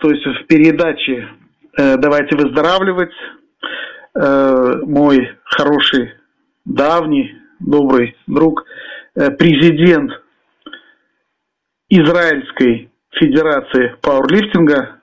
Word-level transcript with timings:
то 0.00 0.10
есть 0.10 0.24
в 0.24 0.46
передаче 0.46 1.28
э, 1.78 1.96
«Давайте 1.96 2.36
выздоравливать» 2.36 3.12
э, 4.14 4.74
мой 4.84 5.36
хороший, 5.44 6.14
давний, 6.64 7.34
добрый 7.60 8.16
друг, 8.26 8.64
э, 9.14 9.30
президент 9.30 10.10
Израильской 11.88 12.90
Федерации 13.12 13.96
пауэрлифтинга, 14.00 14.96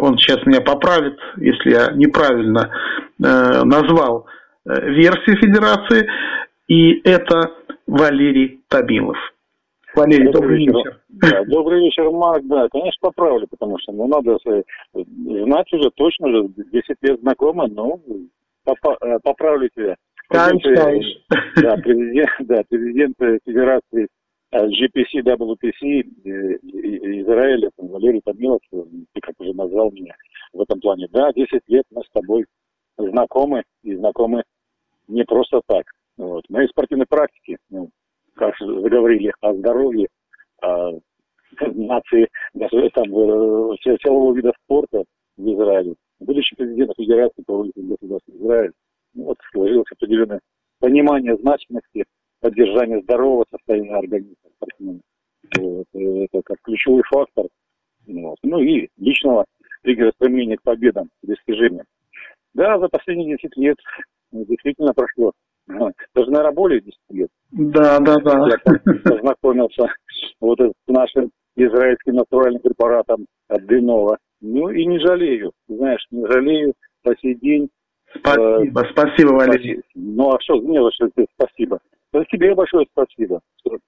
он 0.00 0.16
сейчас 0.16 0.46
меня 0.46 0.62
поправит, 0.62 1.18
если 1.36 1.70
я 1.70 1.90
неправильно 1.92 2.70
назвал 3.18 4.26
версию 4.64 5.36
Федерации, 5.36 6.08
и 6.68 7.00
это 7.06 7.50
Валерий 7.86 8.62
Табилов. 8.68 9.18
Валерий, 9.98 10.30
добрый, 10.30 10.58
вечер. 10.58 10.76
вечер. 10.76 11.00
Да, 11.08 11.44
добрый 11.44 11.80
вечер, 11.80 12.10
Марк. 12.10 12.46
Да, 12.46 12.68
конечно, 12.68 12.98
поправлю, 13.00 13.48
потому 13.48 13.78
что 13.80 13.92
ну, 13.92 14.06
надо 14.06 14.38
знать 14.94 15.72
уже 15.72 15.90
точно, 15.90 16.28
уже 16.28 16.48
10 16.56 16.96
лет 17.02 17.20
знакомы, 17.20 17.66
но 17.68 18.00
поправлю 19.24 19.68
тебя. 19.74 19.96
Читаешь, 20.30 21.24
Да, 21.62 21.76
президент, 21.76 22.30
да, 22.40 22.62
президент 22.68 23.16
Федерации 23.44 24.06
GPC, 24.54 25.22
WPC 25.24 26.02
Израиля, 27.22 27.70
Валерий 27.76 28.20
Томилов, 28.24 28.60
ты 28.70 29.20
как 29.20 29.34
уже 29.40 29.52
назвал 29.54 29.90
меня 29.90 30.14
в 30.52 30.60
этом 30.60 30.80
плане. 30.80 31.08
Да, 31.10 31.32
10 31.32 31.60
лет 31.66 31.84
мы 31.90 32.02
с 32.02 32.10
тобой 32.12 32.44
знакомы, 32.96 33.64
и 33.82 33.96
знакомы 33.96 34.44
не 35.08 35.24
просто 35.24 35.60
так. 35.66 35.86
Вот. 36.16 36.44
Мы 36.48 36.64
из 36.64 36.70
спортивной 36.70 37.06
практики, 37.06 37.58
ну, 37.70 37.90
как 38.52 38.68
заговорили 38.82 39.32
о 39.40 39.54
здоровье, 39.54 40.08
о 40.62 40.92
нации, 41.60 42.28
даже 42.54 42.90
там, 42.90 43.06
силового 43.06 44.34
вида 44.34 44.52
спорта 44.64 45.04
в 45.36 45.54
Израиле. 45.54 45.94
Будучи 46.20 46.56
президентом 46.56 46.94
Федерации 46.96 47.42
по 47.46 47.64
государства 47.64 48.32
Израиль, 48.32 48.72
ну, 49.14 49.24
вот 49.24 49.38
сложилось 49.52 49.90
определенное 49.92 50.40
понимание 50.80 51.36
значимости 51.36 52.04
поддержания 52.40 53.00
здорового 53.02 53.44
состояния 53.50 53.96
организма. 53.96 54.34
Вот. 55.58 55.86
Это 55.94 56.42
как 56.44 56.58
ключевой 56.62 57.02
фактор. 57.10 57.46
Вот. 58.06 58.36
Ну 58.42 58.60
и 58.60 58.88
личного 58.96 59.44
триггера 59.82 60.12
стремления 60.12 60.56
к 60.56 60.62
победам, 60.62 61.08
достижениям. 61.22 61.86
Да, 62.54 62.78
за 62.78 62.88
последние 62.88 63.36
10 63.36 63.56
лет 63.56 63.76
действительно 64.32 64.92
прошло. 64.92 65.32
Даже, 65.68 66.30
наверное, 66.30 66.52
более 66.52 66.80
10 66.80 66.98
лет. 67.10 67.28
Да, 67.50 67.98
да, 68.00 68.16
да. 68.16 68.48
Я 68.48 69.00
познакомился 69.04 69.86
вот 70.40 70.58
с 70.60 70.72
нашим 70.86 71.30
израильским 71.56 72.14
натуральным 72.14 72.62
препаратом 72.62 73.26
от 73.48 73.66
Дринова. 73.66 74.18
Ну 74.40 74.70
и 74.70 74.86
не 74.86 74.98
жалею. 75.00 75.52
Знаешь, 75.68 76.04
не 76.10 76.26
жалею 76.26 76.74
по 77.02 77.14
сей 77.16 77.34
день. 77.34 77.68
Спасибо, 78.14 78.80
э, 78.80 78.90
спасибо, 78.92 79.32
Валерий. 79.32 79.82
Ну 79.94 80.30
а 80.30 80.40
что, 80.40 80.60
мне 80.60 80.80
большое 80.80 81.10
спасибо. 81.34 81.78
Да 82.12 82.24
тебе 82.24 82.54
большое 82.54 82.86
спасибо, 82.90 83.40
что 83.60 83.78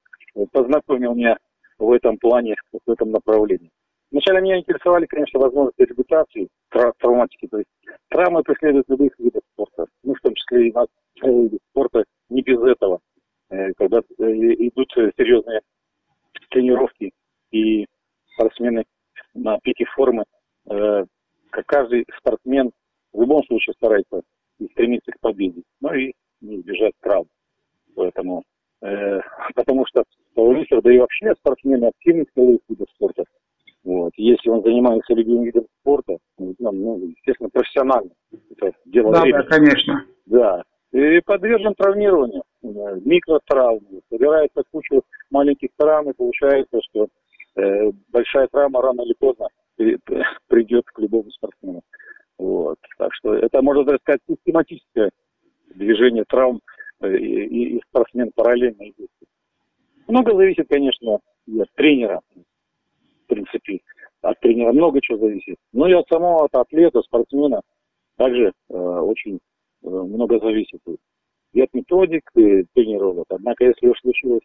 познакомил 0.53 1.15
меня 1.15 1.39
в 1.79 1.91
этом 1.93 2.19
плане, 2.19 2.57
в 2.73 2.91
этом 2.91 3.11
направлении. 3.11 3.71
Вначале 4.11 4.41
меня 4.41 4.59
интересовали, 4.59 5.07
конечно, 5.07 5.39
возможности 5.41 5.83
реабилитации, 5.83 6.49
травматики. 6.99 7.47
То 7.47 7.59
есть 7.59 7.71
травмы 8.09 8.43
преследуют 8.43 8.89
любых 8.89 9.13
видов 9.19 9.43
спорта. 9.53 9.87
Ну, 10.03 10.15
в 10.15 10.21
том 10.21 10.35
числе 10.35 10.69
и 10.69 10.73
на 11.23 11.59
спорта 11.71 12.05
не 12.29 12.43
без 12.43 12.61
этого. 12.61 13.01
Э, 13.51 13.73
когда 13.77 13.99
э, 13.99 14.03
идут 14.23 14.93
серьезные 15.17 15.61
тренировки 16.51 17.13
и 17.51 17.87
спортсмены 18.35 18.85
на 19.35 19.59
пике 19.59 19.85
формы, 19.97 20.25
э, 20.71 21.05
как 21.51 21.67
каждый 21.67 22.07
спортсмен 22.19 22.71
в 23.13 23.21
любом 23.21 23.45
случае 23.45 23.75
старается 23.75 24.23
и 24.59 24.67
стремится 24.69 25.13
к 25.13 25.21
победе, 25.21 25.63
но 25.81 25.95
и 25.95 26.13
не 26.41 26.57
избежать 26.57 26.93
травм. 27.01 27.27
Поэтому, 27.95 28.45
э, 28.83 29.21
потому 29.55 29.87
что 29.87 30.05
пауэрлифтер, 30.35 30.83
да 30.83 30.93
и 30.93 30.99
вообще 30.99 31.35
спортсмены 31.35 31.87
активных 31.87 32.29
силовых 32.35 32.61
видов 32.69 32.89
спорта, 32.95 33.25
вот, 33.83 34.13
если 34.17 34.51
он 34.51 34.63
занимается 34.63 35.15
любимым 35.15 35.45
видом 35.45 35.67
спорта, 35.81 36.19
ну, 36.39 36.55
ну 36.59 36.99
естественно, 37.07 37.49
профессионально, 37.49 38.11
это 38.51 38.73
дело 38.85 39.13
Да, 39.13 39.23
времени. 39.23 39.43
да, 39.43 39.49
конечно. 39.49 40.07
Да, 40.27 40.63
и 40.93 41.21
подвержен 41.21 41.75
травмированию, 41.75 42.43
микротравмы, 42.63 44.01
собирается 44.11 44.63
куча 44.71 45.01
маленьких 45.31 45.69
травм, 45.77 46.11
и 46.11 46.15
получается, 46.15 46.81
что 46.91 47.09
э, 47.57 47.93
большая 48.09 48.49
травма 48.49 48.83
рано 48.83 49.03
или 49.03 49.15
поздно 49.15 49.49
придет 50.49 50.85
к 50.87 50.99
любому 50.99 51.31
спортсмену. 51.31 51.83
Вот. 52.39 52.79
Так 52.99 53.15
что 53.15 53.35
это, 53.35 53.63
можно 53.63 53.85
даже 53.85 53.99
сказать, 54.03 54.21
систематическое 54.29 55.11
движение 55.75 56.25
травм 56.25 56.61
э, 57.03 57.17
и, 57.17 57.77
и 57.77 57.83
спортсмен 57.89 58.33
параллельно 58.35 58.89
идет. 58.89 59.11
Много 60.09 60.35
зависит, 60.35 60.67
конечно, 60.69 61.21
и 61.47 61.61
от 61.61 61.71
тренера, 61.75 62.21
в 62.35 63.27
принципе. 63.29 63.81
От 64.23 64.41
тренера 64.41 64.73
много 64.73 65.01
чего 65.01 65.19
зависит. 65.19 65.57
Но 65.73 65.87
и 65.87 65.93
от 65.93 66.09
самого 66.09 66.49
атлета, 66.51 67.01
спортсмена 67.03 67.63
также 68.17 68.53
э, 68.69 68.75
очень 68.75 69.39
много 69.83 70.39
зависит. 70.39 70.81
И 71.53 71.61
от 71.61 71.73
методик 71.75 72.31
и 72.37 72.65
тренировок. 72.75 73.27
Однако, 73.31 73.65
если 73.65 73.89
уж 73.89 73.99
случилось, 74.01 74.43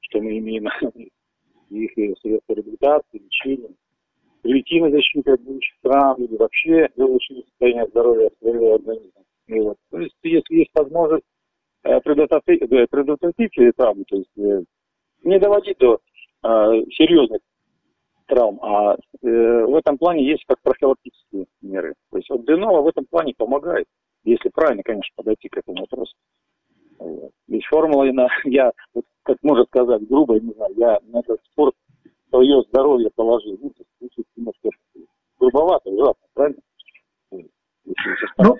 что 0.00 0.20
мы 0.20 0.38
имеем 0.38 0.68
их 1.70 1.92
средства 2.20 2.54
реабилитации, 2.54 3.18
лечения, 3.18 3.74
превентивной 4.42 4.92
защиты 4.92 5.32
от 5.32 5.40
будущих 5.40 5.74
травм 5.82 6.22
или 6.22 6.36
вообще 6.36 6.88
для 6.96 7.06
улучшения 7.06 7.44
состояния 7.44 7.86
здоровья 7.88 8.30
своего 8.38 8.74
организма. 8.74 9.22
И 9.46 9.60
вот. 9.60 9.76
То 9.90 9.98
есть, 10.00 10.14
если 10.22 10.54
есть 10.54 10.70
возможность 10.74 11.24
э, 11.82 12.00
предотвратить, 12.00 12.62
э, 12.62 12.86
предотвратить 12.90 13.76
травмы, 13.76 14.04
то 14.04 14.16
есть 14.16 14.38
э, 14.38 14.62
не 15.22 15.38
доводить 15.38 15.78
до 15.78 15.94
э, 15.94 16.48
серьезных 16.92 17.40
травм, 18.26 18.58
а 18.62 18.94
э, 18.94 18.96
в 19.22 19.74
этом 19.76 19.98
плане 19.98 20.26
есть 20.26 20.44
как 20.46 20.60
профилактические 20.62 21.46
меры. 21.62 21.94
То 22.10 22.18
есть 22.18 22.28
вот 22.30 22.46
Денова 22.46 22.82
в 22.82 22.88
этом 22.88 23.06
плане 23.06 23.34
помогает, 23.36 23.86
если 24.24 24.48
правильно, 24.48 24.82
конечно, 24.82 25.12
подойти 25.16 25.48
к 25.48 25.56
этому 25.58 25.78
вопросу. 25.80 26.14
Вот. 26.98 27.30
Ведь 27.48 27.66
формула, 27.66 28.04
я, 28.44 28.72
вот, 28.94 29.04
как 29.22 29.36
можно 29.42 29.64
сказать, 29.64 30.06
грубо, 30.08 30.40
не 30.40 30.52
знаю, 30.52 30.74
я 30.76 30.98
на 31.08 31.20
этот 31.20 31.40
спорт 31.52 31.74
свое 32.30 32.62
здоровье 32.68 33.10
положил. 33.14 33.58
Ну, 33.60 33.72
звучит 34.00 34.26
немножко 34.36 34.70
грубовато, 35.38 35.90
ужасно, 35.90 36.26
правильно? 36.34 36.60
Ну, 38.38 38.56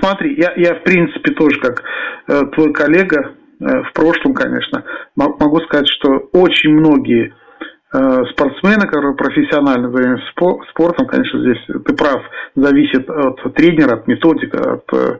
смотри, 0.00 0.36
я, 0.40 0.52
я 0.56 0.74
в 0.76 0.84
принципе 0.84 1.32
тоже 1.32 1.60
как 1.60 1.82
э, 2.28 2.46
твой 2.54 2.72
коллега, 2.72 3.34
э, 3.60 3.82
в 3.82 3.92
прошлом, 3.92 4.34
конечно, 4.34 4.84
могу 5.16 5.60
сказать, 5.62 5.88
что 5.88 6.28
очень 6.32 6.70
многие 6.70 7.34
э, 7.92 8.24
спортсмены, 8.32 8.86
которые 8.86 9.14
профессионально 9.14 9.90
занимаются 9.90 10.62
спортом, 10.70 11.06
конечно, 11.06 11.40
здесь 11.40 11.64
ты 11.66 11.94
прав, 11.94 12.22
зависит 12.54 13.08
от 13.08 13.54
тренера, 13.54 13.94
от 13.94 14.06
методика, 14.06 14.74
от 14.74 14.92
э, 14.92 15.18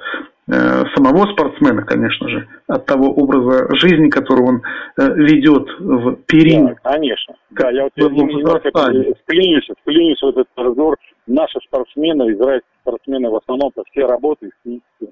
Э, 0.52 0.84
самого 0.96 1.30
спортсмена, 1.32 1.82
конечно 1.82 2.28
же, 2.28 2.48
от 2.66 2.84
того 2.84 3.12
образа 3.12 3.68
жизни, 3.76 4.08
который 4.08 4.44
он 4.44 4.62
ведет 4.96 5.68
в 5.78 6.16
период. 6.26 6.76
Да, 6.82 6.90
конечно. 6.92 7.34
Да, 7.50 7.70
я 7.70 7.84
вот 7.84 7.92
вклинюсь, 7.92 9.68
вклинюсь 9.80 10.20
в 10.20 10.28
этот 10.28 10.48
разговор. 10.56 10.96
Наши 11.28 11.60
спортсмены, 11.60 12.32
израильские 12.32 12.72
спортсмены, 12.82 13.30
в 13.30 13.36
основном-то 13.36 13.84
все 13.92 14.06
работают, 14.06 14.52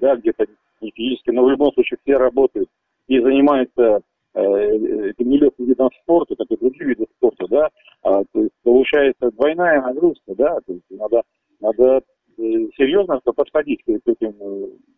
да, 0.01 0.17
где-то 0.17 0.45
не 0.81 0.91
физически, 0.91 1.29
но 1.29 1.45
в 1.45 1.51
любом 1.51 1.71
случае 1.73 1.99
все 2.03 2.17
работают 2.17 2.67
и 3.07 3.19
занимаются 3.19 4.01
э, 4.33 5.09
этим 5.09 5.29
нелегким 5.29 5.65
видом 5.65 5.89
спорта, 6.01 6.35
как 6.35 6.47
и 6.51 6.57
другие 6.57 6.85
виды 6.85 7.05
спорта, 7.17 7.47
да, 7.47 7.69
а, 8.03 8.23
то 8.31 8.41
есть 8.41 8.53
получается 8.63 9.31
двойная 9.31 9.81
нагрузка, 9.81 10.35
да, 10.35 10.59
то 10.65 10.73
есть 10.73 10.85
надо, 10.89 11.23
надо 11.59 12.01
серьезно 12.37 13.19
подходить 13.19 13.83
к 13.83 13.89
этим 13.89 14.33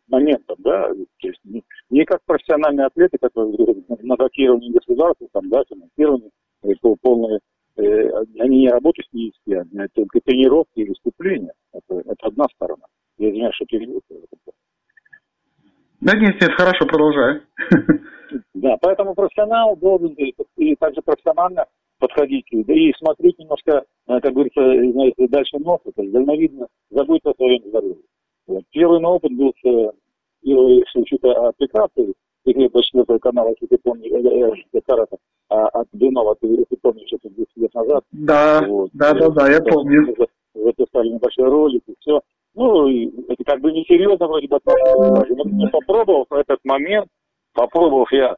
моментом, 0.08 0.58
да, 0.60 0.90
то 0.90 1.28
есть 1.28 1.40
не, 1.44 1.64
не 1.90 2.06
как 2.06 2.22
профессиональные 2.26 2.88
атлеты, 2.88 3.18
которые 3.20 3.84
на 3.88 4.16
датировании 4.16 4.72
государства, 4.72 5.28
там, 5.32 5.50
да, 5.50 5.64
финансирование, 5.68 6.30
полное, 7.02 7.40
э, 7.78 8.10
они 8.40 8.62
не 8.62 8.70
работают 8.70 9.08
физически, 9.12 9.54
а 9.54 9.88
только 9.94 10.20
тренировки 10.22 10.80
и 10.80 10.90
выступления. 10.90 11.54
Это, 11.74 12.00
это 12.00 12.28
одна 12.28 12.46
сторона. 12.54 12.86
Я 13.18 13.30
извиняюсь, 13.30 13.56
что 13.56 13.66
перебил. 13.66 14.02
Да 16.02 16.18
нет, 16.18 16.42
нет, 16.42 16.52
хорошо, 16.54 16.86
продолжай. 16.86 17.42
Да, 18.62 18.78
поэтому 18.80 19.16
профессионал 19.16 19.76
должен 19.76 20.14
и 20.14 20.76
также 20.76 21.02
профессионально 21.02 21.66
подходить, 21.98 22.46
да 22.52 22.74
и 22.74 22.94
смотреть 22.94 23.40
немножко, 23.40 23.86
э, 24.08 24.20
как 24.20 24.34
говорится, 24.34 24.62
знаете, 24.62 25.28
дальше 25.28 25.58
носа, 25.58 25.92
то 25.96 26.02
есть 26.04 26.14
дальновидно 26.14 26.68
забыть 26.92 27.26
о 27.26 27.34
своем 27.34 27.64
здоровье. 27.66 28.04
Вот. 28.46 28.64
Первый 28.70 29.00
мой 29.00 29.14
опыт 29.14 29.32
был 29.36 29.52
с 29.64 29.94
первый 30.44 30.86
случай-то 30.92 31.48
аппликации, 31.48 32.14
по 32.44 32.84
четвертого 32.84 33.18
канала, 33.18 33.50
если 33.50 33.66
ты 33.66 33.78
помнишь, 33.82 34.12
э, 34.12 34.78
э, 34.78 34.82
Саратов, 34.88 35.20
а 35.50 35.68
от 35.68 35.88
Дунова, 35.94 36.36
ты, 36.36 36.64
ты 36.70 36.78
помнишь, 36.78 37.12
это 37.14 37.30
10 37.30 37.48
лет 37.56 37.74
назад. 37.74 38.04
Да, 38.12 38.64
вот. 38.68 38.92
да, 38.94 39.14
да, 39.14 39.30
да, 39.30 39.52
я 39.52 39.62
помню. 39.62 40.16
записали 40.54 41.10
небольшой 41.10 41.46
ролик, 41.46 41.82
и 41.88 41.96
все. 42.00 42.22
Ну, 42.54 42.88
это 43.28 43.44
как 43.44 43.60
бы 43.62 43.72
несерьезно 43.72 44.28
вроде 44.28 44.48
бы. 44.48 44.60
Но 44.66 45.70
попробовав 45.72 46.28
в 46.30 46.34
этот 46.36 46.60
момент, 46.64 47.08
попробовав 47.54 48.12
я 48.12 48.36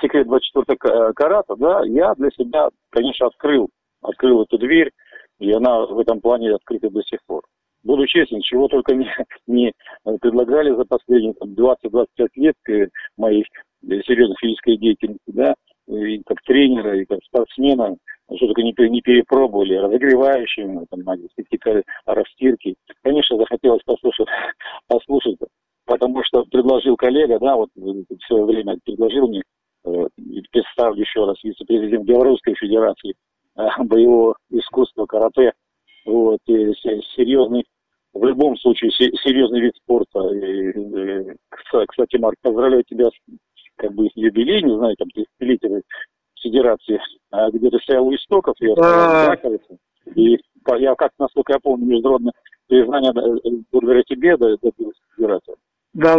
секрет 0.00 0.26
24 0.26 1.12
карата, 1.14 1.56
да, 1.56 1.82
я 1.84 2.14
для 2.14 2.30
себя, 2.30 2.68
конечно, 2.90 3.26
открыл, 3.26 3.68
открыл 4.02 4.42
эту 4.42 4.58
дверь, 4.58 4.90
и 5.38 5.52
она 5.52 5.86
в 5.86 5.98
этом 5.98 6.20
плане 6.20 6.54
открыта 6.54 6.90
до 6.90 7.02
сих 7.02 7.20
пор. 7.26 7.42
Буду 7.82 8.06
честен, 8.06 8.40
чего 8.40 8.68
только 8.68 8.94
не, 8.94 9.08
не 9.46 9.72
предлагали 10.20 10.74
за 10.74 10.84
последние 10.84 11.34
20-25 11.34 12.28
лет 12.36 12.56
моей 13.16 13.44
серьезной 13.82 14.36
физической 14.40 14.76
деятельности, 14.76 15.30
да, 15.30 15.54
и 15.86 16.22
как 16.24 16.40
тренера, 16.42 16.98
и 16.98 17.04
как 17.04 17.18
спортсмена, 17.24 17.96
что 18.36 18.46
только 18.46 18.62
не, 18.62 18.74
не 18.88 19.02
перепробовали, 19.02 19.74
разогревающие, 19.74 20.86
там, 20.88 21.00
какие-то 21.36 21.82
растирки. 22.06 22.74
Конечно, 23.02 23.36
захотелось 23.36 23.82
послушать, 23.84 24.28
коллега, 27.04 27.38
да, 27.38 27.54
вот 27.56 27.68
в 27.74 28.04
свое 28.26 28.44
время 28.44 28.78
предложил 28.82 29.28
мне, 29.28 29.42
э, 29.84 30.06
представлю 30.50 31.00
еще 31.00 31.26
раз, 31.26 31.36
вице-президент 31.44 32.04
Белорусской 32.04 32.54
Федерации 32.54 33.14
э, 33.56 33.62
боевого 33.78 34.36
искусства 34.50 35.04
карате, 35.04 35.52
вот, 36.06 36.40
и 36.46 36.72
серьезный 37.14 37.64
в 38.14 38.24
любом 38.24 38.56
случае 38.56 38.90
серьезный 38.92 39.60
вид 39.60 39.74
спорта. 39.76 40.20
И, 40.28 40.70
и, 40.70 41.36
кстати, 41.50 42.16
Марк, 42.16 42.36
поздравляю 42.42 42.84
тебя 42.84 43.08
с 43.08 43.12
как 43.76 43.92
бы 43.92 44.08
юбилей, 44.14 44.62
не 44.62 44.76
знаю, 44.76 44.94
там, 44.96 45.08
десятилетие 45.14 45.82
федерации, 46.40 47.00
а 47.32 47.50
где-то 47.50 47.78
стоял 47.78 48.06
у 48.06 48.14
истоков, 48.14 48.54
я 48.60 48.72
а... 48.78 49.36
и 50.14 50.38
я 50.78 50.94
как, 50.94 51.10
насколько 51.18 51.54
я 51.54 51.58
помню, 51.58 51.86
международное 51.86 52.32
признание 52.68 53.10
э, 53.10 53.50
благодаря 53.72 54.02
тебе 54.04 54.36
добилась 54.36 54.96
федерация. 55.16 55.56
Да, 55.94 56.16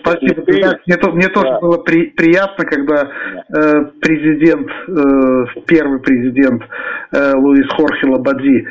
спасибо. 0.00 0.42
Ты, 0.42 0.52
мне, 0.86 0.96
то, 0.96 1.10
мне 1.12 1.28
да. 1.28 1.34
тоже 1.34 1.60
было 1.60 1.78
при, 1.78 2.06
приятно, 2.06 2.64
когда 2.64 3.08
э, 3.48 3.84
президент, 4.00 4.68
э, 4.88 5.60
первый 5.66 6.00
президент 6.00 6.62
э, 7.12 7.32
Луис 7.36 7.68
Хорхе 7.70 8.08
Лабади 8.08 8.66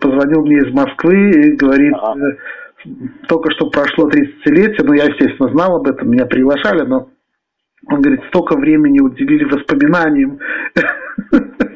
позвонил 0.00 0.42
мне 0.42 0.58
из 0.58 0.72
Москвы 0.74 1.30
и 1.30 1.56
говорит, 1.56 1.94
ага. 1.98 2.20
э, 2.20 2.36
только 3.26 3.50
что 3.52 3.70
прошло 3.70 4.10
30-летие, 4.10 4.84
ну 4.84 4.92
я, 4.92 5.04
естественно, 5.04 5.50
знал 5.50 5.76
об 5.76 5.88
этом, 5.88 6.10
меня 6.10 6.26
приглашали, 6.26 6.82
но 6.82 7.08
он 7.86 8.02
говорит, 8.02 8.20
столько 8.28 8.58
времени 8.58 9.00
уделили 9.00 9.44
воспоминаниям. 9.44 10.38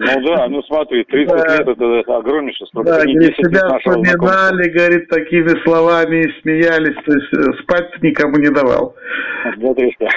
Ну 0.05 0.21
да, 0.23 0.49
ну 0.49 0.63
смотри, 0.65 1.05
30 1.05 1.37
да. 1.37 1.57
лет 1.57 1.69
это 1.69 2.17
огромнейшее 2.17 2.67
срок. 2.69 2.85
Да, 2.85 3.03
говорит, 3.03 3.37
себя 3.37 3.79
вспоминали, 3.79 4.71
говорит, 4.71 5.09
такими 5.09 5.63
словами 5.65 6.25
и 6.25 6.41
смеялись, 6.43 6.97
то 7.05 7.13
есть 7.13 7.33
э, 7.33 7.63
спать 7.63 8.03
никому 8.03 8.37
не 8.37 8.51
давал. 8.51 8.95
Смотри, 9.59 9.95
что. 9.95 10.09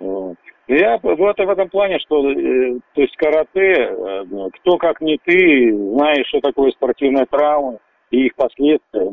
Я 0.68 0.98
вот 1.02 1.18
в 1.18 1.50
этом 1.50 1.68
плане, 1.68 1.98
что 1.98 2.30
э, 2.30 2.78
то 2.94 3.02
есть 3.02 3.16
карате, 3.16 3.90
э, 3.90 4.24
кто 4.60 4.78
как 4.78 5.00
не 5.00 5.18
ты, 5.24 5.74
знаешь, 5.96 6.26
что 6.28 6.40
такое 6.40 6.70
спортивная 6.70 7.26
травма 7.26 7.78
и 8.10 8.26
их 8.26 8.34
последствия 8.36 9.10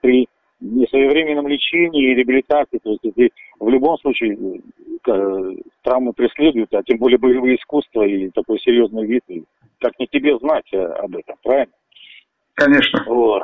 при 0.00 0.28
несвоевременном 0.60 1.48
лечении 1.48 2.10
и 2.10 2.14
реабилитации. 2.14 2.78
То 2.78 2.90
есть 2.90 3.04
если 3.04 3.30
в 3.58 3.68
любом 3.68 3.98
случае 3.98 4.60
э, 5.06 5.54
травмы 5.82 6.12
преследуют, 6.12 6.72
а 6.74 6.82
тем 6.82 6.98
более 6.98 7.18
боевые 7.18 7.56
искусства 7.56 8.02
и 8.02 8.30
такой 8.30 8.58
серьезный 8.60 9.06
вид, 9.06 9.22
как 9.80 9.98
не 9.98 10.06
тебе 10.06 10.38
знать 10.38 10.72
об 10.72 11.16
этом, 11.16 11.36
правильно? 11.42 11.72
Конечно. 12.54 13.04
Вот. 13.06 13.42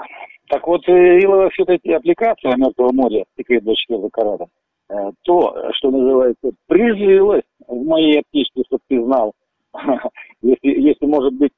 Так 0.49 0.67
вот, 0.67 0.89
Илова 0.89 1.51
все 1.51 1.65
эти 1.69 1.91
аппликации 1.91 2.49
Мертвого 2.57 2.93
моря, 2.93 3.25
секрет 3.37 3.65
24 3.65 4.09
карата, 4.11 4.47
Э, 4.91 5.13
то, 5.23 5.55
что 5.75 5.91
называется, 5.91 6.51
прижилось 6.67 7.45
в 7.67 7.85
моей 7.85 8.21
аптечке, 8.21 8.63
чтобы 8.67 8.83
ты 8.89 9.03
знал. 9.03 9.33
если, 10.43 10.81
если, 10.81 11.07
может 11.07 11.33
быть, 11.35 11.53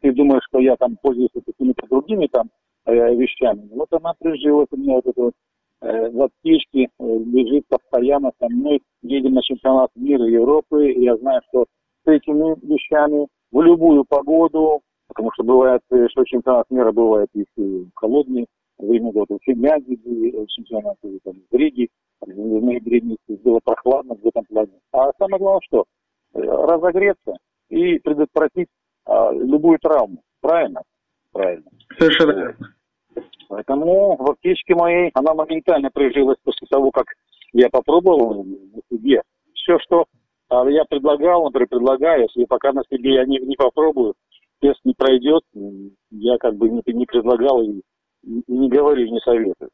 ты 0.00 0.12
думаешь, 0.12 0.42
что 0.48 0.60
я 0.60 0.76
там 0.76 0.96
пользуюсь 1.02 1.30
какими-то 1.32 1.86
другими 1.88 2.26
там 2.26 2.46
э, 2.46 2.50
вещами, 2.90 3.68
вот 3.72 3.92
она 3.92 4.14
прижилась 4.18 4.68
у 4.70 4.76
меня 4.76 4.94
вот 4.94 5.06
эта 5.06 5.20
вот 5.20 5.34
э, 5.82 6.10
в 6.10 6.22
аптечке, 6.22 6.84
э, 6.84 6.88
лежит 6.98 7.66
постоянно 7.68 8.32
со 8.38 8.48
мной. 8.48 8.82
Едем 9.02 9.34
на 9.34 9.42
чемпионат 9.42 9.90
мира 9.94 10.24
Европы, 10.26 10.90
и 10.90 11.04
я 11.04 11.16
знаю, 11.16 11.40
что 11.48 11.66
с 12.04 12.08
этими 12.08 12.54
вещами 12.66 13.28
в 13.52 13.62
любую 13.62 14.04
погоду, 14.04 14.80
потому 15.08 15.30
что 15.32 15.44
бывает, 15.44 15.82
э, 15.90 16.08
что 16.10 16.24
чемпионат 16.24 16.70
мира 16.70 16.92
бывает 16.92 17.28
и 17.34 17.44
в 17.56 17.90
холодные 17.94 18.46
время 18.78 19.12
года, 19.12 19.38
в 19.38 19.44
Финляндии 19.44 20.46
чемпионат, 20.48 20.96
там, 21.24 21.34
в 21.50 21.54
Риге, 21.54 21.88
в 22.20 22.64
ноябре 22.64 23.02
было 23.42 23.60
прохладно 23.64 24.14
в 24.14 24.26
этом 24.26 24.44
плане. 24.44 24.72
А 24.92 25.10
самое 25.18 25.38
главное 25.38 25.60
что? 25.66 25.84
Э, 26.34 26.40
разогреться 26.40 27.36
и 27.68 27.98
предотвратить 27.98 28.68
а, 29.04 29.32
любую 29.32 29.78
травму. 29.80 30.22
Правильно? 30.40 30.82
Правильно. 31.32 31.70
Совершенно 31.98 32.32
верно. 32.32 32.74
Поэтому 33.50 34.16
в 34.16 34.30
аптечке 34.30 34.76
моей 34.76 35.10
она 35.12 35.34
моментально 35.34 35.90
прижилась 35.90 36.38
после 36.44 36.68
того, 36.68 36.92
как 36.92 37.06
я 37.52 37.68
попробовал 37.68 38.44
на 38.44 38.80
себе. 38.88 39.22
Все, 39.54 39.76
что 39.80 40.04
а, 40.48 40.70
я 40.70 40.84
предлагал, 40.84 41.42
например, 41.42 41.66
предлагаю, 41.66 42.22
если 42.22 42.44
пока 42.44 42.72
на 42.72 42.82
себе 42.88 43.14
я 43.14 43.24
не, 43.26 43.40
не 43.40 43.56
попробую, 43.56 44.14
тест 44.60 44.78
не 44.84 44.94
пройдет, 44.94 45.42
я 46.12 46.38
как 46.38 46.54
бы 46.54 46.68
не, 46.68 46.80
не 46.86 47.06
предлагал 47.06 47.60
и, 47.60 47.80
и 48.22 48.42
не 48.46 48.68
говорю, 48.68 49.04
не 49.08 49.18
советую. 49.18 49.70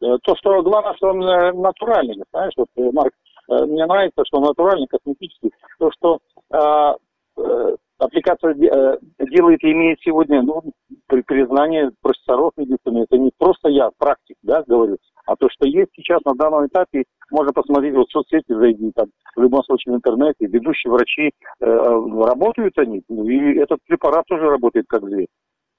Э, 0.00 0.16
то, 0.22 0.36
что 0.36 0.62
главное, 0.62 0.94
что 0.94 1.08
он 1.08 1.24
э, 1.24 1.52
натуральный, 1.54 2.22
знаешь, 2.30 2.54
вот, 2.56 2.68
э, 2.76 2.88
Марк, 2.92 3.14
мне 3.48 3.84
нравится, 3.84 4.22
что 4.26 4.38
он 4.38 4.44
натуральный, 4.44 4.86
косметический. 4.86 5.50
То, 5.80 5.90
что 5.90 6.20
э, 6.52 7.76
э, 8.00 8.04
аппликация 8.04 8.54
делает 8.54 9.62
и 9.62 9.72
имеет 9.72 10.00
сегодня 10.00 10.42
ну, 10.42 10.62
при 11.06 11.22
признании 11.22 11.90
профессоров 12.02 12.52
медицины, 12.56 13.04
это 13.04 13.18
не 13.18 13.30
просто 13.38 13.68
я, 13.68 13.90
практик, 13.98 14.36
да, 14.42 14.62
говорю, 14.66 14.96
а 15.26 15.36
то, 15.36 15.48
что 15.50 15.66
есть 15.66 15.90
сейчас 15.94 16.20
на 16.24 16.34
данном 16.34 16.66
этапе, 16.66 17.04
можно 17.30 17.52
посмотреть, 17.52 17.94
вот 17.94 18.08
в 18.08 18.12
соцсети 18.12 18.52
зайди, 18.52 18.90
там, 18.94 19.06
в 19.36 19.42
любом 19.42 19.62
случае 19.64 19.94
в 19.94 19.96
интернете, 19.96 20.46
ведущие 20.46 20.92
врачи, 20.92 21.30
э, 21.60 21.64
работают 21.64 22.76
они, 22.78 23.02
ну, 23.08 23.24
и 23.28 23.58
этот 23.58 23.78
препарат 23.86 24.24
тоже 24.26 24.48
работает 24.48 24.86
как 24.88 25.04
зверь. 25.04 25.28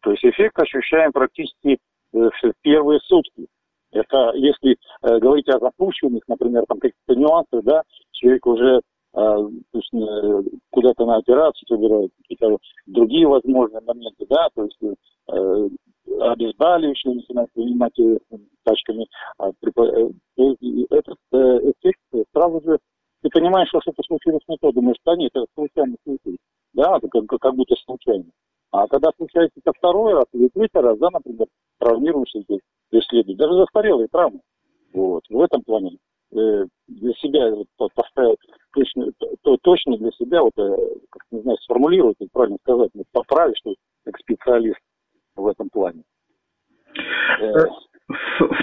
То 0.02 0.12
есть 0.12 0.24
эффект 0.24 0.60
ощущаем 0.60 1.12
практически 1.12 1.78
э, 1.78 1.78
в 2.14 2.54
первые 2.62 3.00
сутки. 3.02 3.48
Это 3.92 4.32
если 4.36 4.78
э, 5.04 5.20
говорить 5.20 5.50
о 5.50 5.60
запущенных, 5.60 6.24
например, 6.28 6.64
там 6.68 6.80
каких-то 6.80 7.16
нюансах, 7.16 7.64
да, 7.64 7.84
человек 8.12 8.46
уже 8.46 8.66
э, 8.66 8.80
э, 8.80 8.82
куда-то 9.14 11.06
на 11.06 11.18
операцию 11.18 11.68
собирает, 11.68 12.12
какие-то 12.18 12.58
другие 12.86 13.28
возможные 13.28 13.82
моменты, 13.82 14.26
да, 14.30 14.48
то 14.56 14.64
есть 14.64 14.78
э, 14.82 15.70
обезболивающие 16.20 17.16
начинают 17.16 17.52
принимать 17.54 17.98
э, 18.00 18.18
тачками. 18.64 19.08
А, 19.38 19.50
э, 19.50 20.10
этот 20.90 21.18
э, 21.34 21.72
эффект 21.72 22.00
сразу 22.34 22.62
же 22.62 22.80
ты 23.22 23.30
понимаешь, 23.30 23.70
что 23.70 23.82
что-то 23.82 24.02
случилось 24.04 24.44
не 24.48 24.58
то, 24.58 24.72
думаешь, 24.72 24.98
да 25.06 25.16
нет, 25.16 25.32
это 25.36 25.46
случайно 25.54 25.96
случилось. 26.04 26.40
Да, 26.74 27.00
как, 27.00 27.26
как 27.28 27.56
будто 27.56 27.76
случайно. 27.86 28.26
А 28.72 28.88
когда 28.88 29.12
случается 29.18 29.60
это 29.60 29.74
второй 29.78 30.14
раз 30.14 30.26
или 30.34 30.48
третий 30.48 30.80
раз, 30.80 30.98
да, 30.98 31.10
например, 31.12 31.48
травмируешься 31.78 32.42
здесь, 32.42 32.62
преследуют, 32.90 33.38
даже 33.38 33.54
застарелые 33.54 34.08
травмы. 34.08 34.40
Вот. 34.94 35.24
В 35.30 35.42
этом 35.42 35.62
плане 35.64 35.98
э, 36.32 36.66
для 36.88 37.14
себя 37.14 37.54
вот, 37.54 37.68
поставить 37.94 38.40
точно, 38.74 39.12
то, 39.42 39.58
точно 39.62 39.98
для 39.98 40.12
себя, 40.12 40.42
вот, 40.42 40.54
э, 40.58 40.76
как 41.10 41.24
не 41.32 41.42
знаю, 41.42 41.58
сформулировать, 41.60 42.18
правильно 42.32 42.58
сказать, 42.64 42.92
вот, 42.94 43.06
поправить, 43.12 43.58
что 43.58 43.76
как 44.06 44.18
специалист 44.18 44.80
в 45.36 45.48
этом 45.48 45.70
плане. 45.70 46.04
Э, 47.40 47.66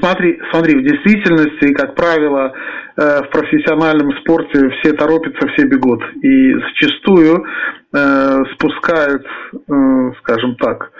смотри, 0.01 0.41
смотри, 0.51 0.77
в 0.77 0.83
действительности, 0.83 1.73
как 1.75 1.95
правило, 1.95 2.53
э, 2.97 3.23
в 3.23 3.31
профессиональном 3.31 4.13
спорте 4.19 4.71
все 4.81 4.93
торопятся, 4.93 5.49
все 5.49 5.67
бегут. 5.67 6.03
И 6.23 6.55
зачастую 6.55 7.45
э, 7.95 8.45
спускают, 8.55 9.25
э, 9.53 10.13
скажем 10.21 10.57
так, 10.57 10.93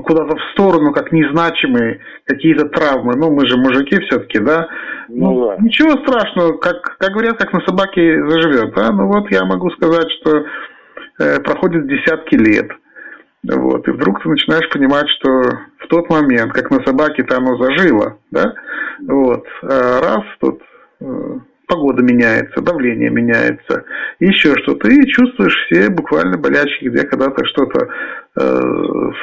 куда-то 0.00 0.36
в 0.36 0.42
сторону, 0.52 0.92
как 0.92 1.12
незначимые 1.12 2.00
какие-то 2.24 2.68
травмы. 2.68 3.14
Ну, 3.16 3.30
мы 3.30 3.46
же 3.46 3.56
мужики 3.56 4.00
все-таки, 4.00 4.38
да? 4.38 4.68
Ну, 5.08 5.32
ну, 5.32 5.46
да. 5.48 5.56
Ничего 5.60 5.90
страшного, 6.02 6.56
как, 6.58 6.96
как 6.98 7.12
говорят, 7.12 7.36
как 7.36 7.52
на 7.52 7.60
собаке 7.60 8.26
заживет. 8.26 8.74
Да? 8.74 8.90
Ну 8.92 9.06
вот 9.06 9.30
я 9.30 9.44
могу 9.44 9.70
сказать, 9.70 10.10
что 10.20 10.44
э, 11.18 11.40
проходит 11.40 11.86
десятки 11.86 12.36
лет. 12.36 12.70
Вот, 13.44 13.86
и 13.88 13.90
вдруг 13.90 14.22
ты 14.22 14.28
начинаешь 14.28 14.70
понимать, 14.70 15.08
что 15.18 15.28
в 15.78 15.88
тот 15.88 16.08
момент, 16.08 16.52
как 16.52 16.70
на 16.70 16.80
собаке-то 16.86 17.38
оно 17.38 17.56
зажило, 17.56 18.16
да, 18.30 18.54
вот, 19.00 19.44
а 19.62 20.00
раз 20.00 20.22
тут 20.38 20.62
э, 21.00 21.38
погода 21.66 22.02
меняется, 22.02 22.60
давление 22.60 23.10
меняется, 23.10 23.84
еще 24.20 24.54
что-то, 24.62 24.88
и 24.88 25.06
чувствуешь 25.06 25.56
все 25.66 25.90
буквально 25.90 26.38
болячки, 26.38 26.86
где 26.86 27.06
когда-то 27.06 27.44
что-то 27.46 27.88
э, 28.36 28.60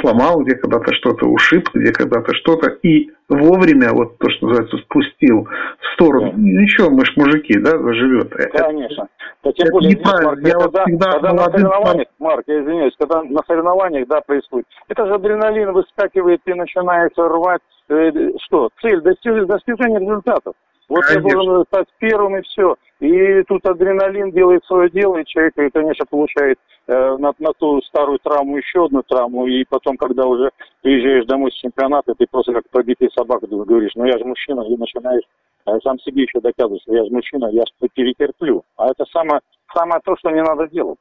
сломал, 0.02 0.42
где 0.42 0.56
когда-то 0.56 0.94
что-то 0.94 1.26
ушиб, 1.28 1.70
где 1.74 1.92
когда-то 1.92 2.34
что-то, 2.36 2.70
и 2.84 3.12
вовремя, 3.28 3.92
вот 3.92 4.18
то, 4.18 4.30
что 4.30 4.48
называется, 4.48 4.78
спустил 4.78 5.48
в 5.80 5.94
сторону. 5.94 6.32
Да. 6.32 6.38
Ничего, 6.38 6.90
мы 6.90 7.06
ж 7.06 7.14
мужики, 7.16 7.58
да, 7.60 7.78
заживет. 7.78 8.34
Конечно. 8.52 9.08
Это, 9.44 9.54
тем 9.54 9.68
более, 9.72 9.92
здесь, 9.92 10.06
Марк, 10.06 10.40
я 10.42 10.54
когда, 10.54 10.84
вот 10.86 11.02
когда 11.02 11.34
на 11.34 11.44
соревнованиях, 11.46 12.08
Марк, 12.20 12.44
я 12.48 12.62
извиняюсь, 12.62 12.94
когда 12.98 13.24
на 13.24 13.42
соревнованиях, 13.48 14.08
да, 14.08 14.22
происходит, 14.22 14.68
это 14.88 15.06
же 15.06 15.14
адреналин 15.14 15.72
выскакивает 15.72 16.42
и 16.46 16.54
начинается 16.54 17.28
рвать, 17.28 17.62
э, 17.90 18.12
что, 18.46 18.70
цель, 18.82 19.02
достижение 19.02 20.00
результатов. 20.00 20.56
Вот 20.90 21.06
Конечно. 21.06 21.28
я 21.28 21.34
должен 21.36 21.66
стать 21.66 21.88
первым 22.00 22.38
и 22.38 22.42
все. 22.42 22.76
И 23.00 23.44
тут 23.44 23.66
адреналин 23.66 24.32
делает 24.32 24.66
свое 24.66 24.90
дело, 24.90 25.18
и 25.18 25.26
человек, 25.26 25.54
конечно, 25.72 26.06
получает 26.10 26.58
э, 26.88 27.18
на, 27.18 27.32
на 27.40 27.54
ту 27.54 27.82
старую 27.84 28.20
травму 28.20 28.58
еще 28.58 28.86
одну 28.86 29.04
травму, 29.04 29.48
и 29.48 29.64
потом, 29.70 29.96
когда 29.96 30.26
уже 30.26 30.50
приезжаешь 30.82 31.26
домой 31.26 31.52
с 31.52 31.62
чемпионата, 31.62 32.14
ты 32.16 32.26
просто 32.30 32.52
как 32.52 32.68
пробитый 32.70 33.10
собака 33.16 33.48
говоришь, 33.48 33.94
ну 33.96 34.04
я 34.06 34.18
же 34.18 34.26
мужчина, 34.26 34.62
и 34.62 34.76
начинаешь 34.76 35.24
э, 35.66 35.72
сам 35.82 35.98
себе 36.00 36.24
еще 36.24 36.42
доказывать, 36.42 36.84
я 36.88 37.06
же 37.06 37.12
мужчина, 37.12 37.50
я 37.52 37.62
же 37.62 37.88
перетерплю. 37.94 38.64
А 38.76 38.88
это 38.88 39.06
самое, 39.14 39.40
самое 39.74 40.02
то, 40.04 40.18
что 40.18 40.32
не 40.32 40.44
надо 40.44 40.68
делать. 40.68 40.98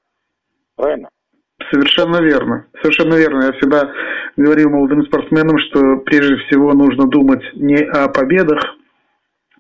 Правильно? 0.76 1.08
Совершенно 1.72 2.22
верно. 2.22 2.66
Совершенно 2.80 3.14
верно. 3.14 3.46
Я 3.46 3.52
всегда 3.54 3.90
говорил 4.36 4.70
молодым 4.70 5.04
спортсменам, 5.06 5.58
что 5.58 5.96
прежде 6.04 6.36
всего 6.46 6.72
нужно 6.72 7.08
думать 7.08 7.42
не 7.54 7.82
о 7.82 8.08
победах, 8.08 8.62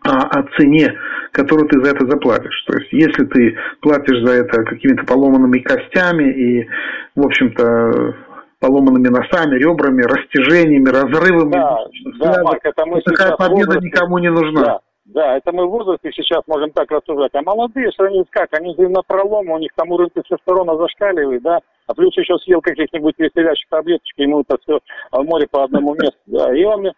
о 0.02 0.42
цене, 0.56 0.94
которую 1.32 1.68
ты 1.68 1.80
за 1.82 1.90
это 1.90 2.06
заплатишь. 2.06 2.64
То 2.66 2.78
есть, 2.78 2.92
если 2.92 3.24
ты 3.24 3.56
платишь 3.80 4.24
за 4.24 4.32
это 4.32 4.62
какими-то 4.64 5.04
поломанными 5.04 5.58
костями 5.58 6.24
и, 6.24 6.68
в 7.14 7.26
общем-то, 7.26 8.14
поломанными 8.60 9.08
носами, 9.08 9.56
ребрами, 9.56 10.02
растяжениями, 10.02 10.88
разрывами, 10.88 11.52
да, 11.52 11.78
да, 12.18 12.42
Марк, 12.42 12.60
это 12.64 12.86
мы 12.86 13.00
такая 13.02 13.36
победа 13.36 13.66
возрасте, 13.66 13.86
никому 13.86 14.18
не 14.18 14.30
нужна. 14.30 14.62
Да. 14.62 14.80
Да, 15.08 15.38
это 15.38 15.52
мы 15.52 15.66
в 15.66 15.70
возрасте 15.70 16.10
сейчас 16.12 16.42
можем 16.46 16.70
так 16.70 16.90
рассуждать. 16.90 17.34
А 17.34 17.40
молодые, 17.40 17.90
они 17.98 18.24
как, 18.28 18.52
они 18.52 18.74
на 18.76 19.00
пролом, 19.00 19.48
у 19.48 19.58
них 19.58 19.70
там 19.74 19.90
уровень 19.90 20.10
тестостерона 20.10 20.76
зашкаливает, 20.76 21.42
да, 21.42 21.60
а 21.86 21.94
плюс 21.94 22.14
еще 22.18 22.36
съел 22.38 22.60
каких-нибудь 22.60 23.14
веселящих 23.16 23.66
таблеточек, 23.70 24.18
ему 24.18 24.42
это 24.42 24.58
все 24.62 24.80
в 25.10 25.24
море 25.24 25.46
по 25.50 25.64
одному 25.64 25.94
месту, 25.98 26.18
да. 26.26 26.54
И 26.54 26.62
он 26.62 26.86
э, 26.86 26.92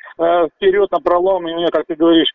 вперед 0.56 0.90
на 0.90 0.98
пролом, 0.98 1.46
и 1.46 1.52
у 1.52 1.56
меня, 1.56 1.68
как 1.70 1.86
ты 1.86 1.94
говоришь, 1.94 2.32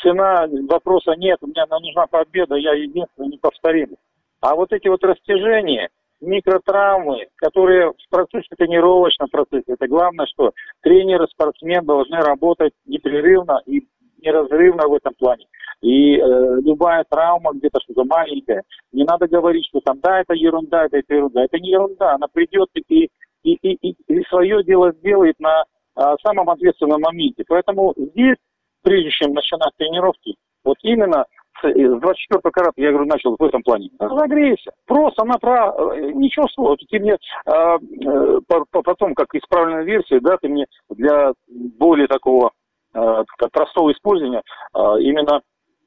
цена, 0.00 0.46
вопроса 0.68 1.12
нет, 1.16 1.38
мне 1.42 1.64
нужна 1.68 2.06
победа, 2.06 2.56
я 2.56 2.74
единственный, 2.74 3.28
неповторимый. 3.28 3.96
А 4.40 4.54
вот 4.54 4.72
эти 4.72 4.88
вот 4.88 5.02
растяжения, 5.04 5.88
микротравмы, 6.20 7.26
которые 7.36 7.92
в 7.92 8.10
процессе 8.10 8.48
тренировочном 8.56 9.28
процессе, 9.28 9.64
это 9.72 9.86
главное, 9.86 10.26
что 10.26 10.52
тренер 10.82 11.22
и 11.22 11.28
спортсмен 11.28 11.84
должны 11.84 12.18
работать 12.18 12.72
непрерывно 12.86 13.60
и 13.66 13.86
неразрывно 14.22 14.86
в 14.88 14.94
этом 14.94 15.14
плане. 15.14 15.46
И 15.80 16.16
э, 16.16 16.20
любая 16.62 17.04
травма 17.08 17.52
где-то 17.54 17.80
что-то 17.82 18.04
маленькое, 18.04 18.62
не 18.92 19.04
надо 19.04 19.26
говорить, 19.28 19.66
что 19.66 19.80
там, 19.80 19.98
да, 20.00 20.20
это 20.20 20.34
ерунда, 20.34 20.84
это, 20.84 20.98
это 20.98 21.14
ерунда. 21.14 21.44
Это 21.44 21.58
не 21.58 21.70
ерунда, 21.70 22.14
она 22.14 22.26
придет 22.28 22.68
и, 22.74 23.08
и, 23.42 23.52
и, 23.54 23.54
и, 23.62 23.96
и 24.08 24.24
свое 24.28 24.62
дело 24.62 24.92
сделает 24.92 25.40
на 25.40 25.64
а, 25.94 26.16
самом 26.22 26.50
ответственном 26.50 27.00
моменте. 27.00 27.44
Поэтому 27.48 27.94
здесь, 27.96 28.36
прежде 28.82 29.10
чем 29.10 29.32
начинать 29.32 29.72
тренировки, 29.76 30.36
вот 30.64 30.76
именно 30.82 31.24
с 31.62 31.72
24 31.72 32.40
карата, 32.52 32.72
я 32.76 32.90
говорю, 32.90 33.06
начал 33.06 33.36
в 33.38 33.42
этом 33.42 33.62
плане. 33.62 33.90
Разогрейся. 33.98 34.70
Просто 34.86 35.24
направо, 35.24 35.94
э, 35.94 36.12
ничего 36.12 36.46
сложного. 36.48 36.78
Ты 36.88 36.98
мне 37.00 37.18
а, 37.44 37.76
э, 37.76 38.40
потом, 38.70 39.14
как 39.14 39.34
исправленная 39.34 39.84
версия, 39.84 40.20
да, 40.20 40.38
ты 40.38 40.48
мне 40.48 40.66
для 40.88 41.32
более 41.48 42.06
такого 42.06 42.52
Э, 42.92 43.22
простого 43.52 43.92
использования 43.92 44.42
а, 44.72 44.98
именно 44.98 45.36
э, 45.36 45.40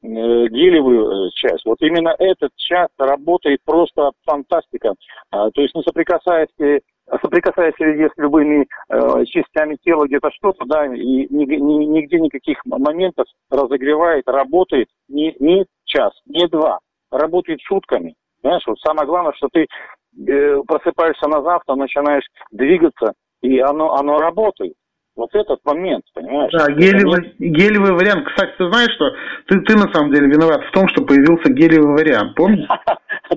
гелевую 0.03 1.27
э, 1.27 1.29
часть. 1.33 1.65
Вот 1.65 1.81
именно 1.81 2.15
этот 2.19 2.51
часть 2.55 2.93
работает 2.97 3.59
просто 3.65 4.11
фантастика. 4.25 4.93
А, 5.31 5.49
то 5.51 5.61
есть 5.61 5.73
не 5.75 5.83
соприкасаясь, 5.83 6.49
соприкасаясь 7.21 7.73
с 7.75 8.17
любыми 8.17 8.67
частями 9.25 9.77
тела 9.83 10.05
где-то 10.05 10.29
что-то, 10.31 10.65
да, 10.65 10.85
и 10.85 11.27
нигде 11.29 12.19
никаких 12.19 12.59
моментов 12.65 13.25
разогревает, 13.49 14.23
работает 14.27 14.87
не, 15.09 15.35
не 15.39 15.65
час, 15.85 16.11
не 16.25 16.47
два, 16.47 16.79
работает 17.11 17.59
сутками. 17.67 18.15
Знаешь, 18.41 18.63
вот 18.65 18.79
самое 18.79 19.07
главное, 19.07 19.33
что 19.33 19.49
ты 19.51 19.67
просыпаешься 20.65 21.27
на 21.27 21.41
завтра, 21.41 21.75
начинаешь 21.75 22.25
двигаться, 22.51 23.13
и 23.41 23.59
оно, 23.59 23.93
оно 23.95 24.19
работает. 24.19 24.73
Вот 25.15 25.29
этот 25.33 25.63
момент, 25.63 26.03
понимаешь? 26.13 26.51
Да, 26.51 26.71
гелевый, 26.71 27.35
не... 27.37 27.49
гелевый 27.49 27.93
вариант. 27.93 28.25
Кстати, 28.27 28.53
ты 28.57 28.67
знаешь, 28.67 28.91
что 28.93 29.11
ты, 29.47 29.61
ты 29.61 29.75
на 29.75 29.91
самом 29.93 30.11
деле 30.11 30.27
виноват 30.27 30.63
в 30.65 30.71
том, 30.71 30.87
что 30.87 31.03
появился 31.03 31.53
гелевый 31.53 31.93
вариант, 31.93 32.35
помнишь? 32.35 32.67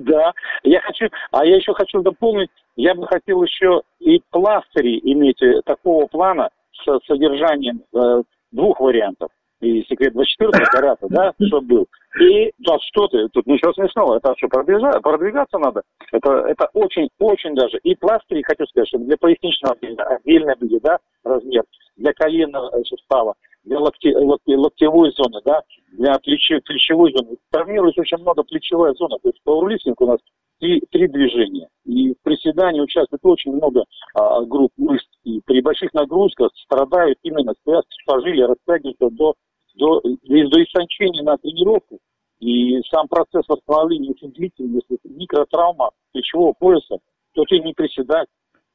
Да, 0.01 0.33
я 0.63 0.81
хочу, 0.81 1.07
а 1.31 1.45
я 1.45 1.55
еще 1.55 1.73
хочу 1.73 2.01
дополнить, 2.01 2.49
я 2.75 2.93
бы 2.93 3.07
хотел 3.07 3.41
еще 3.41 3.81
и 3.99 4.21
пластыри 4.29 4.99
иметь 5.03 5.41
э, 5.41 5.61
такого 5.65 6.05
плана 6.07 6.49
с 6.73 6.99
содержанием 7.07 7.81
э, 7.95 8.21
двух 8.51 8.79
вариантов 8.79 9.29
и 9.61 9.83
секрет 9.83 10.13
24 10.13 10.65
карата, 10.65 11.07
да, 11.09 11.33
что 11.47 11.61
был. 11.61 11.87
И, 12.19 12.51
да, 12.59 12.77
что 12.79 13.07
ты, 13.07 13.27
тут 13.29 13.45
ничего 13.45 13.73
смешного, 13.73 14.17
это 14.17 14.33
что, 14.37 14.47
продвигаться, 14.47 14.99
продвигаться 15.01 15.57
надо. 15.57 15.81
Это, 16.11 16.31
это 16.47 16.69
очень, 16.73 17.09
очень 17.19 17.55
даже. 17.55 17.77
И 17.83 17.95
пластыри, 17.95 18.41
хочу 18.41 18.65
сказать, 18.67 18.87
что 18.87 18.97
для 18.99 19.17
поясничного 19.17 19.75
отдельно, 19.75 20.03
отдельно 20.03 20.55
были, 20.59 20.79
да, 20.79 20.97
размер, 21.23 21.63
для 21.95 22.13
коленного 22.13 22.83
сустава, 22.83 23.35
для 23.63 23.79
локте, 23.79 24.15
локте, 24.17 24.55
локтевой 24.55 25.11
зоны, 25.11 25.41
да, 25.45 25.61
для 25.91 26.17
плечи, 26.19 26.59
плечевой 26.59 27.11
зоны. 27.15 27.37
Травмируется 27.51 28.01
очень 28.01 28.17
много 28.17 28.43
плечевая 28.43 28.93
зона. 28.93 29.17
То 29.21 29.29
есть 29.29 29.41
пауэрлифтинг 29.43 29.99
у 30.01 30.07
нас 30.07 30.19
три, 30.59 30.81
три 30.91 31.07
движения. 31.07 31.67
И 31.85 32.13
в 32.13 32.21
приседании 32.23 32.81
участвует 32.81 33.23
очень 33.23 33.53
много 33.53 33.85
а, 34.13 34.41
групп 34.43 34.71
мышц. 34.77 35.07
И 35.23 35.41
при 35.45 35.61
больших 35.61 35.93
нагрузках 35.93 36.51
страдают 36.63 37.17
именно 37.23 37.53
связки 37.63 37.95
сухожилия, 38.05 38.47
растягиваются 38.47 39.09
до 39.09 39.35
до, 39.77 40.01
до 40.01 40.63
истончения 40.63 41.23
на 41.23 41.37
тренировку. 41.37 41.99
И 42.39 42.81
сам 42.89 43.07
процесс 43.07 43.47
восстановления 43.47 44.11
очень 44.11 44.31
длительный. 44.31 44.81
Если 44.89 44.99
микротравма 45.07 45.91
плечевого 46.11 46.53
пояса, 46.53 46.97
то 47.33 47.43
ты 47.45 47.59
не 47.59 47.73
приседать, 47.73 48.27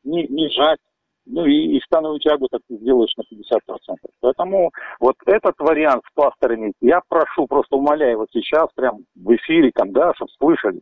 не, 0.05 0.27
не 0.27 0.49
жать, 0.49 0.81
ну 1.27 1.47
и, 1.47 1.77
и 1.77 1.81
становую 1.81 2.19
тягу 2.19 2.49
так 2.51 2.61
ты 2.69 2.77
сделаешь 2.77 3.15
на 3.17 3.23
50%. 3.23 3.97
Поэтому 4.21 4.73
вот 4.99 5.15
этот 5.27 5.55
вариант 5.59 6.03
с 6.11 6.15
пластырями, 6.15 6.73
я 6.81 7.01
прошу, 7.09 7.47
просто 7.47 7.77
умоляю, 7.77 8.19
вот 8.19 8.29
сейчас 8.33 8.69
прям 8.75 9.05
в 9.15 9.35
эфире, 9.37 9.71
там, 9.73 9.93
да, 9.93 10.13
чтобы 10.15 10.31
слышали. 10.39 10.81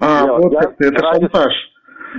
А, 0.00 0.26
вот 0.26 0.52
я, 0.52 0.60
это, 0.60 0.74
это 0.78 1.02
ради... 1.02 1.20
шантаж. 1.20 1.52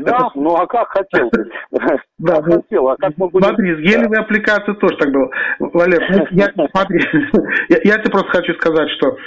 Да, 0.04 0.30
ну 0.36 0.56
а 0.56 0.68
как 0.68 0.90
хотел 0.90 1.30
ты? 1.30 1.50
Да, 2.20 2.42
ну, 2.42 2.62
хотел, 2.62 2.90
а 2.90 2.98
как 2.98 3.14
мы 3.18 3.30
будем... 3.30 3.46
Смотри, 3.46 3.76
с 3.76 3.80
гелевой 3.80 4.20
аппликацией 4.20 4.78
тоже 4.78 4.98
так 4.98 5.12
было. 5.12 5.30
Валер, 5.60 6.04
ну, 6.10 6.26
я, 6.32 6.48
смотри, 6.72 7.00
я, 7.70 7.78
я 7.84 7.98
тебе 7.98 8.12
просто 8.12 8.30
хочу 8.30 8.54
сказать, 8.56 8.90
что 8.92 9.18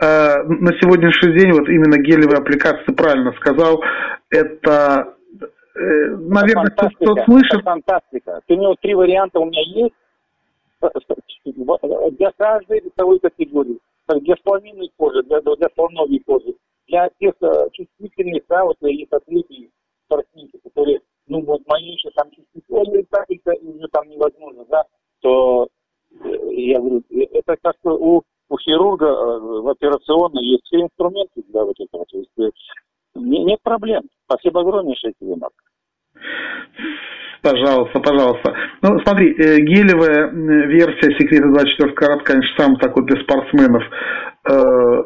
э, 0.00 0.42
на 0.44 0.72
сегодняшний 0.80 1.38
день 1.38 1.52
вот 1.52 1.68
именно 1.68 1.98
гелевая 1.98 2.38
аппликация, 2.38 2.84
ты 2.84 2.92
правильно 2.92 3.32
сказал, 3.40 3.82
это, 4.30 5.14
э, 5.74 6.06
наверное, 6.16 6.70
кто, 6.70 6.88
кто 6.90 7.24
слышит... 7.24 7.62
фантастика. 7.62 8.40
Ты 8.46 8.54
у 8.54 8.60
него 8.60 8.76
три 8.80 8.94
варианта 8.94 9.40
у 9.40 9.46
меня 9.46 9.62
есть 9.62 9.94
для 12.18 12.30
каждой 12.36 12.80
весовой 12.80 13.18
категории. 13.20 13.78
Для 14.08 14.34
сплавинной 14.36 14.90
кожи, 14.96 15.22
для, 15.22 15.40
для 15.40 15.68
слоновой 15.74 16.20
кожи, 16.26 16.54
для 16.90 17.08
тех 17.20 17.34
э, 17.40 17.68
чувствительных, 17.72 18.42
да, 18.48 18.64
вот 18.64 18.76
их 18.82 19.08
атлетии, 19.10 19.70
спортсменки, 20.06 20.58
которые, 20.58 21.00
ну 21.26 21.42
вот 21.42 21.62
мои 21.66 21.92
еще 21.92 22.10
там 22.10 22.30
чувствительные, 22.32 23.04
так 23.10 23.24
это 23.28 23.52
уже 23.62 23.88
там 23.88 24.08
невозможно, 24.08 24.64
да, 24.66 24.84
то 25.20 25.68
э, 26.12 26.52
я 26.52 26.80
говорю, 26.80 27.02
э, 27.10 27.22
это 27.32 27.56
как-то 27.62 27.92
у, 27.92 28.22
у 28.48 28.58
хирурга 28.58 29.06
в 29.06 29.68
операционной 29.68 30.44
есть 30.44 30.64
все 30.64 30.82
инструменты 30.82 31.42
для 31.48 31.64
вот 31.64 31.78
этого. 31.78 32.04
То 32.06 32.18
есть 32.18 32.30
нет 33.14 33.60
проблем. 33.62 34.02
Спасибо 34.24 34.60
огромнейшее 34.60 35.14
тебе, 35.20 35.36
Марк. 35.36 35.54
Пожалуйста, 37.42 38.00
пожалуйста. 38.00 38.54
Ну, 38.82 39.00
смотри, 39.00 39.32
э, 39.32 39.60
гелевая 39.60 40.28
версия 40.30 41.16
секрета 41.18 41.48
24 41.48 41.92
карат, 41.92 42.22
конечно, 42.22 42.54
сам 42.58 42.76
такой 42.76 43.06
для 43.06 43.20
спортсменов 43.22 43.82
э, 44.44 45.02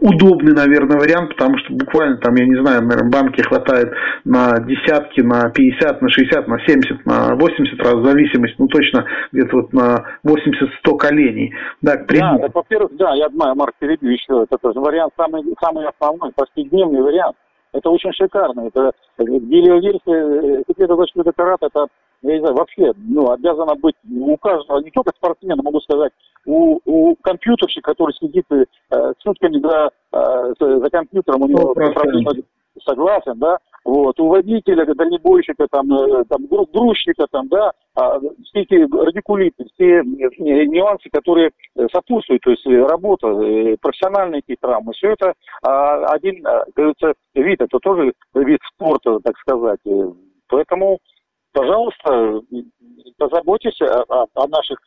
удобный, 0.00 0.54
наверное, 0.54 0.98
вариант, 0.98 1.30
потому 1.36 1.56
что 1.58 1.72
буквально 1.72 2.16
там, 2.16 2.34
я 2.34 2.46
не 2.46 2.60
знаю, 2.60 2.82
наверное, 2.82 3.10
банки 3.10 3.42
хватает 3.42 3.92
на 4.24 4.58
десятки, 4.60 5.20
на 5.20 5.50
50, 5.50 6.02
на 6.02 6.08
60, 6.08 6.48
на 6.48 6.58
70, 6.66 7.06
на 7.06 7.34
80 7.36 7.80
раз, 7.80 7.94
в 7.94 8.06
зависимости, 8.06 8.56
ну, 8.58 8.66
точно 8.66 9.04
где-то 9.32 9.56
вот 9.56 9.72
на 9.72 10.04
80-100 10.26 10.96
коленей. 10.96 11.54
Да, 11.80 11.96
к 11.96 12.06
примеру. 12.06 12.38
Да, 12.40 12.48
во-первых, 12.52 12.96
да, 12.96 13.14
я, 13.14 13.28
Марк, 13.30 13.74
перебью 13.78 14.10
еще, 14.10 14.46
это, 14.50 14.56
это 14.56 14.80
вариант 14.80 15.12
самый, 15.16 15.44
самый 15.60 15.86
основной, 15.86 16.32
повседневный 16.34 17.02
вариант 17.02 17.36
это 17.78 17.90
очень 17.90 18.12
шикарно. 18.12 18.66
Это 18.68 18.92
гелиоверсия, 19.18 20.64
секрета 20.68 20.96
защиты 20.96 21.32
карат, 21.32 21.62
это, 21.62 21.86
я 22.22 22.34
не 22.34 22.40
знаю, 22.40 22.54
вообще, 22.54 22.92
ну, 22.96 23.30
обязана 23.30 23.74
быть 23.76 23.94
у 24.10 24.36
каждого, 24.36 24.80
не 24.80 24.90
только 24.90 25.12
спортсмена, 25.16 25.62
могу 25.62 25.80
сказать, 25.80 26.12
у, 26.46 26.78
у 26.84 27.16
компьютерщика, 27.16 27.92
который 27.92 28.14
сидит 28.14 28.46
э, 28.50 28.64
сутками 29.18 29.60
за, 29.60 29.90
э, 30.12 30.54
за 30.58 30.90
компьютером, 30.90 31.42
у 31.42 31.48
него 31.48 31.74
согласен, 32.84 33.38
да, 33.38 33.58
вот, 33.88 34.20
у 34.20 34.28
водителя, 34.28 34.84
дальнебойщика, 34.84 35.66
там, 35.70 35.90
э, 35.90 36.24
там, 36.28 36.46
грузчика, 36.46 37.26
там, 37.30 37.48
да, 37.48 37.72
а, 37.94 38.20
все 38.20 38.60
эти 38.60 38.74
радикулиты, 38.74 39.64
все 39.72 40.02
нюансы, 40.04 41.08
которые 41.10 41.52
сопутствуют, 41.90 42.42
то 42.42 42.50
есть 42.50 42.66
работа, 42.66 43.28
профессиональные 43.80 44.42
эти 44.46 44.58
травмы, 44.60 44.92
все 44.92 45.12
это 45.12 45.32
а, 45.62 46.04
один, 46.12 46.42
говорится, 46.76 47.14
вид, 47.34 47.62
это 47.62 47.78
тоже 47.78 48.12
вид 48.34 48.60
спорта, 48.74 49.20
так 49.24 49.38
сказать. 49.38 49.80
Поэтому, 50.48 50.98
пожалуйста, 51.54 52.42
позаботьтесь 53.16 53.80
о, 53.80 54.26
о 54.34 54.48
наших 54.48 54.78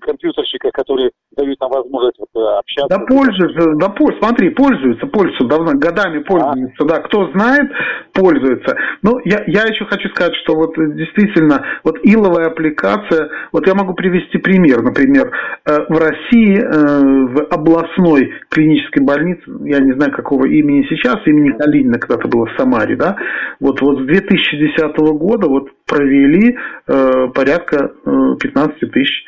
компьютерщика, 0.00 0.70
которые 0.70 1.10
дают 1.36 1.60
нам 1.60 1.70
возможность 1.70 2.18
вот, 2.18 2.28
э, 2.34 2.58
общаться. 2.58 2.88
Да 2.88 3.04
пользуются, 3.04 3.74
да 3.74 3.94
смотри, 4.20 4.50
пользуются, 4.50 5.06
пользуются, 5.06 5.46
давно, 5.46 5.72
годами 5.74 6.22
пользуются, 6.22 6.84
а? 6.84 6.84
да, 6.84 7.00
кто 7.00 7.30
знает, 7.32 7.70
пользуется. 8.12 8.76
Но 9.02 9.20
я, 9.24 9.44
я 9.46 9.64
еще 9.64 9.84
хочу 9.84 10.08
сказать, 10.10 10.34
что 10.42 10.54
вот 10.54 10.74
действительно, 10.76 11.64
вот 11.84 11.98
иловая 12.02 12.46
аппликация, 12.46 13.28
вот 13.52 13.66
я 13.66 13.74
могу 13.74 13.94
привести 13.94 14.38
пример, 14.38 14.82
например, 14.82 15.30
э, 15.66 15.84
в 15.88 15.98
России, 15.98 16.58
э, 16.58 17.26
в 17.26 17.46
областной 17.50 18.32
клинической 18.48 19.04
больнице, 19.04 19.42
я 19.64 19.80
не 19.80 19.92
знаю, 19.92 20.12
какого 20.12 20.46
имени 20.46 20.86
сейчас, 20.88 21.16
имени 21.26 21.50
Калинина 21.50 21.98
когда-то 21.98 22.28
было 22.28 22.46
в 22.46 22.56
Самаре, 22.58 22.96
да, 22.96 23.16
вот, 23.60 23.80
вот 23.82 24.00
с 24.00 24.06
2010 24.06 24.96
года 25.18 25.48
вот 25.48 25.68
провели 25.86 26.56
порядка 26.86 27.92
15 28.04 28.90
тысяч 28.90 29.26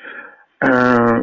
Э, 0.61 1.23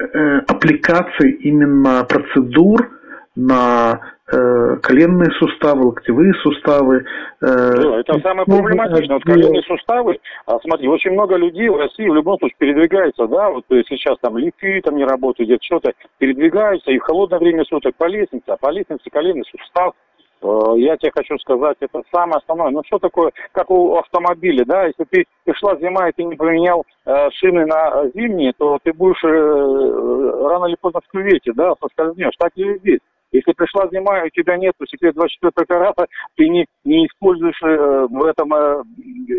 э, 0.00 0.38
аппликаций 0.46 1.32
именно 1.40 2.04
процедур 2.04 2.90
на 3.34 4.00
э, 4.30 4.76
коленные 4.82 5.30
суставы, 5.38 5.86
локтевые 5.86 6.34
суставы. 6.34 7.06
Да, 7.40 8.00
это 8.00 8.20
самое 8.20 8.44
проблематичное. 8.44 9.16
Вот 9.16 9.24
коленные 9.24 9.62
суставы, 9.62 10.18
а, 10.44 10.58
смотри, 10.60 10.88
очень 10.88 11.12
много 11.12 11.36
людей 11.36 11.68
в 11.68 11.76
России 11.76 12.06
в 12.06 12.14
любом 12.14 12.38
случае 12.38 12.56
передвигаются, 12.58 13.26
да, 13.28 13.48
вот 13.48 13.64
сейчас 13.68 14.18
там 14.20 14.36
лифты 14.36 14.82
там 14.82 14.96
не 14.96 15.04
работают, 15.04 15.48
где-то 15.48 15.64
что-то, 15.64 15.92
передвигаются 16.18 16.90
и 16.90 16.98
в 16.98 17.02
холодное 17.02 17.38
время 17.38 17.64
суток 17.64 17.94
по 17.96 18.06
лестнице, 18.08 18.44
а 18.48 18.56
по 18.56 18.70
лестнице 18.70 19.08
коленный 19.10 19.44
сустав 19.50 19.94
я 20.40 20.96
тебе 20.96 21.10
хочу 21.14 21.36
сказать, 21.38 21.76
это 21.80 22.02
самое 22.12 22.38
основное. 22.38 22.70
Ну 22.70 22.82
что 22.86 22.98
такое, 22.98 23.32
как 23.52 23.70
у 23.70 23.96
автомобиля, 23.96 24.64
да, 24.64 24.86
если 24.86 25.04
ты 25.04 25.24
пришла 25.44 25.76
зима 25.76 26.08
и 26.08 26.12
ты 26.12 26.24
не 26.24 26.36
поменял 26.36 26.84
э, 27.06 27.30
шины 27.32 27.66
на 27.66 28.08
зимние, 28.14 28.52
то 28.56 28.78
ты 28.82 28.92
будешь 28.92 29.22
э, 29.24 30.48
рано 30.48 30.66
или 30.66 30.76
поздно 30.80 31.00
в 31.00 31.10
кювете, 31.10 31.52
да, 31.54 31.74
соскользнешь. 31.80 32.36
Так 32.38 32.52
и 32.56 32.78
здесь. 32.78 33.00
Если 33.30 33.52
пришла 33.52 33.88
зима, 33.92 34.22
и 34.22 34.28
у 34.28 34.30
тебя 34.30 34.56
нет 34.56 34.74
секрет 34.88 35.14
24 35.14 35.52
карата, 35.66 36.06
ты 36.36 36.48
не, 36.48 36.66
не 36.84 37.06
используешь 37.06 37.60
э, 37.62 38.06
в 38.08 38.24
этом 38.24 38.54
э, 38.54 38.82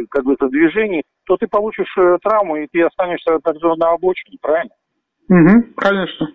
как 0.10 0.26
бы, 0.26 0.36
движении, 0.40 1.04
то 1.26 1.38
ты 1.38 1.48
получишь 1.48 1.92
э, 1.98 2.18
травму, 2.22 2.58
и 2.58 2.68
ты 2.68 2.84
останешься 2.84 3.40
также 3.44 3.68
на 3.78 3.92
обочине, 3.92 4.38
правильно? 4.42 4.74
Угу, 5.30 5.74
конечно. 5.76 6.28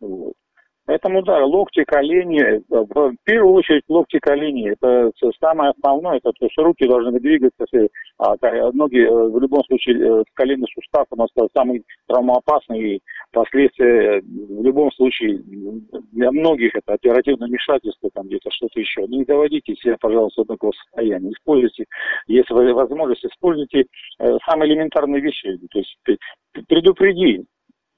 Вот. 0.00 0.34
Поэтому, 0.90 1.22
да, 1.22 1.44
локти, 1.46 1.84
колени, 1.84 2.42
э, 2.42 2.60
в 2.68 3.14
первую 3.22 3.54
очередь 3.54 3.84
локти, 3.86 4.18
колени, 4.18 4.72
это 4.72 5.12
самое 5.38 5.70
основное, 5.70 6.16
это 6.16 6.32
то 6.32 6.46
есть 6.46 6.58
руки 6.58 6.84
должны 6.84 7.20
двигаться, 7.20 7.64
а, 8.18 8.34
ноги, 8.72 8.98
э, 8.98 9.08
в 9.08 9.38
любом 9.38 9.62
случае, 9.66 10.00
э, 10.00 10.24
коленный 10.34 10.66
сустав 10.74 11.06
у 11.10 11.16
нас 11.16 11.28
самый 11.54 11.84
травмоопасный, 12.08 12.96
и 12.96 13.02
последствия 13.30 14.20
в 14.20 14.64
любом 14.64 14.90
случае 14.90 15.38
для 16.10 16.32
многих 16.32 16.74
это 16.74 16.94
оперативное 16.94 17.46
вмешательство, 17.46 18.10
там 18.12 18.26
где-то 18.26 18.50
что-то 18.50 18.80
еще. 18.80 19.06
Не 19.06 19.24
доводите 19.24 19.76
себя, 19.76 19.96
пожалуйста, 20.00 20.42
до 20.42 20.54
такого 20.54 20.72
состояния. 20.72 21.30
Используйте, 21.30 21.84
если 22.26 22.52
возможность, 22.72 23.24
используйте 23.24 23.84
самые 24.44 24.72
элементарные 24.72 25.22
вещи, 25.22 25.56
то 25.70 25.78
есть 25.78 25.96
предупреди, 26.66 27.44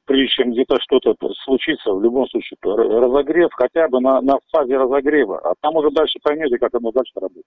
прежде 0.07 0.29
чем 0.29 0.53
где-то 0.53 0.79
что-то 0.81 1.15
случится, 1.45 1.93
в 1.93 2.03
любом 2.03 2.27
случае, 2.29 2.57
разогрев 2.63 3.51
хотя 3.53 3.89
бы 3.89 4.01
на, 4.01 4.21
на 4.21 4.39
фазе 4.51 4.77
разогрева, 4.77 5.39
а 5.39 5.55
там 5.61 5.77
уже 5.77 5.91
дальше 5.91 6.19
поймете, 6.23 6.59
как 6.59 6.75
оно 6.75 6.91
дальше 6.93 7.13
работает. 7.17 7.45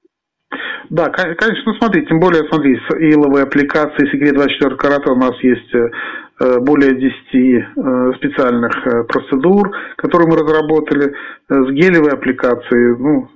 Да, 0.89 1.09
конечно, 1.09 1.63
ну 1.65 1.73
смотри, 1.79 2.05
тем 2.05 2.19
более, 2.19 2.47
смотри, 2.49 2.77
с 2.77 2.95
иловой 2.99 3.43
аппликацией 3.43 4.11
секрет 4.11 4.35
24 4.35 4.75
карата 4.75 5.11
у 5.11 5.15
нас 5.15 5.35
есть 5.41 5.73
э, 5.73 6.59
более 6.59 6.95
10 6.95 7.13
э, 7.33 8.13
специальных 8.17 8.85
э, 8.85 9.03
процедур, 9.05 9.75
которые 9.97 10.29
мы 10.29 10.37
разработали. 10.37 11.15
С 11.49 11.71
гелевой 11.71 12.11
аппликацией, 12.13 12.97
ну, 12.97 13.29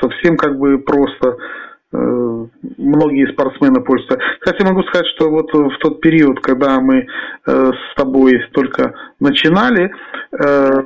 совсем 0.00 0.36
как 0.38 0.58
бы 0.58 0.78
просто 0.78 1.36
Э, 1.36 1.63
многие 1.94 3.32
спортсмены 3.32 3.80
пользуются. 3.80 4.18
Кстати, 4.40 4.62
могу 4.62 4.82
сказать, 4.84 5.06
что 5.14 5.30
вот 5.30 5.52
в 5.52 5.78
тот 5.78 6.00
период, 6.00 6.40
когда 6.40 6.80
мы 6.80 7.06
э, 7.06 7.06
с 7.46 7.94
тобой 7.96 8.40
только 8.52 8.94
начинали, 9.20 9.92
э, 10.32 10.82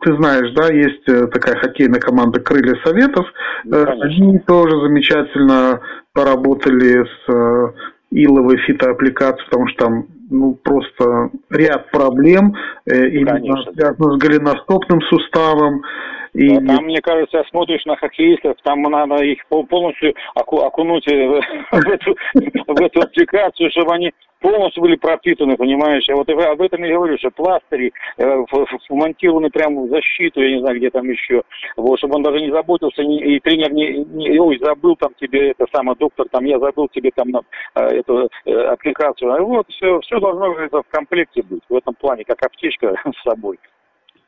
ты 0.00 0.16
знаешь, 0.16 0.52
да, 0.54 0.68
есть 0.72 1.04
такая 1.32 1.56
хоккейная 1.56 2.00
команда 2.00 2.40
«Крылья 2.40 2.74
Советов». 2.84 3.24
Конечно. 3.62 4.04
Они 4.04 4.38
тоже 4.40 4.80
замечательно 4.82 5.80
поработали 6.12 7.04
с 7.04 7.74
иловой 8.10 8.58
фитоаппликацией, 8.66 9.46
потому 9.48 9.68
что 9.68 9.84
там 9.84 10.06
ну, 10.30 10.54
просто 10.62 11.30
ряд 11.50 11.90
проблем, 11.90 12.54
именно 12.84 13.62
связанных 13.72 14.12
с 14.12 14.18
голеностопным 14.18 15.00
суставом, 15.02 15.82
и... 16.38 16.54
А 16.54 16.60
там, 16.60 16.84
мне 16.84 17.00
кажется, 17.00 17.42
смотришь 17.50 17.84
на 17.84 17.96
хоккеистов, 17.96 18.56
там 18.62 18.82
надо 18.82 19.24
их 19.24 19.44
полностью 19.48 20.14
окунуть 20.34 21.04
в 21.06 21.88
эту, 21.88 22.16
в 22.32 22.80
эту 22.80 23.00
аппликацию, 23.00 23.70
чтобы 23.72 23.94
они 23.94 24.12
полностью 24.40 24.84
были 24.84 24.94
пропитаны, 24.94 25.56
понимаешь? 25.56 26.04
Я 26.06 26.14
вот 26.14 26.28
об 26.30 26.62
этом 26.62 26.84
и 26.84 26.92
говорю, 26.92 27.18
что 27.18 27.30
пластыри 27.30 27.92
э, 28.18 28.44
вмонтированы 28.88 29.50
прямо 29.50 29.82
в 29.82 29.88
защиту, 29.88 30.40
я 30.40 30.54
не 30.54 30.60
знаю, 30.60 30.76
где 30.76 30.90
там 30.90 31.10
еще, 31.10 31.42
вот, 31.76 31.98
чтобы 31.98 32.14
он 32.14 32.22
даже 32.22 32.40
не 32.40 32.52
заботился, 32.52 33.02
не, 33.02 33.18
и 33.18 33.40
тренер 33.40 33.72
не, 33.72 34.04
не, 34.04 34.38
ой, 34.38 34.60
забыл 34.62 34.94
там 34.94 35.14
тебе, 35.20 35.50
это 35.50 35.66
самый 35.74 35.96
доктор, 35.96 36.28
там, 36.30 36.44
я 36.44 36.60
забыл 36.60 36.88
тебе 36.88 37.10
там 37.16 37.30
на, 37.30 37.40
э, 37.74 37.98
эту 37.98 38.30
э, 38.44 38.52
аппликацию. 38.52 39.32
А 39.32 39.40
вот, 39.40 39.66
все, 39.70 39.98
все 40.02 40.20
должно 40.20 40.54
это 40.54 40.82
в 40.82 40.88
комплекте 40.88 41.42
быть, 41.42 41.62
в 41.68 41.74
этом 41.74 41.94
плане, 41.94 42.24
как 42.24 42.40
аптечка 42.44 42.94
с 43.04 43.22
собой. 43.28 43.58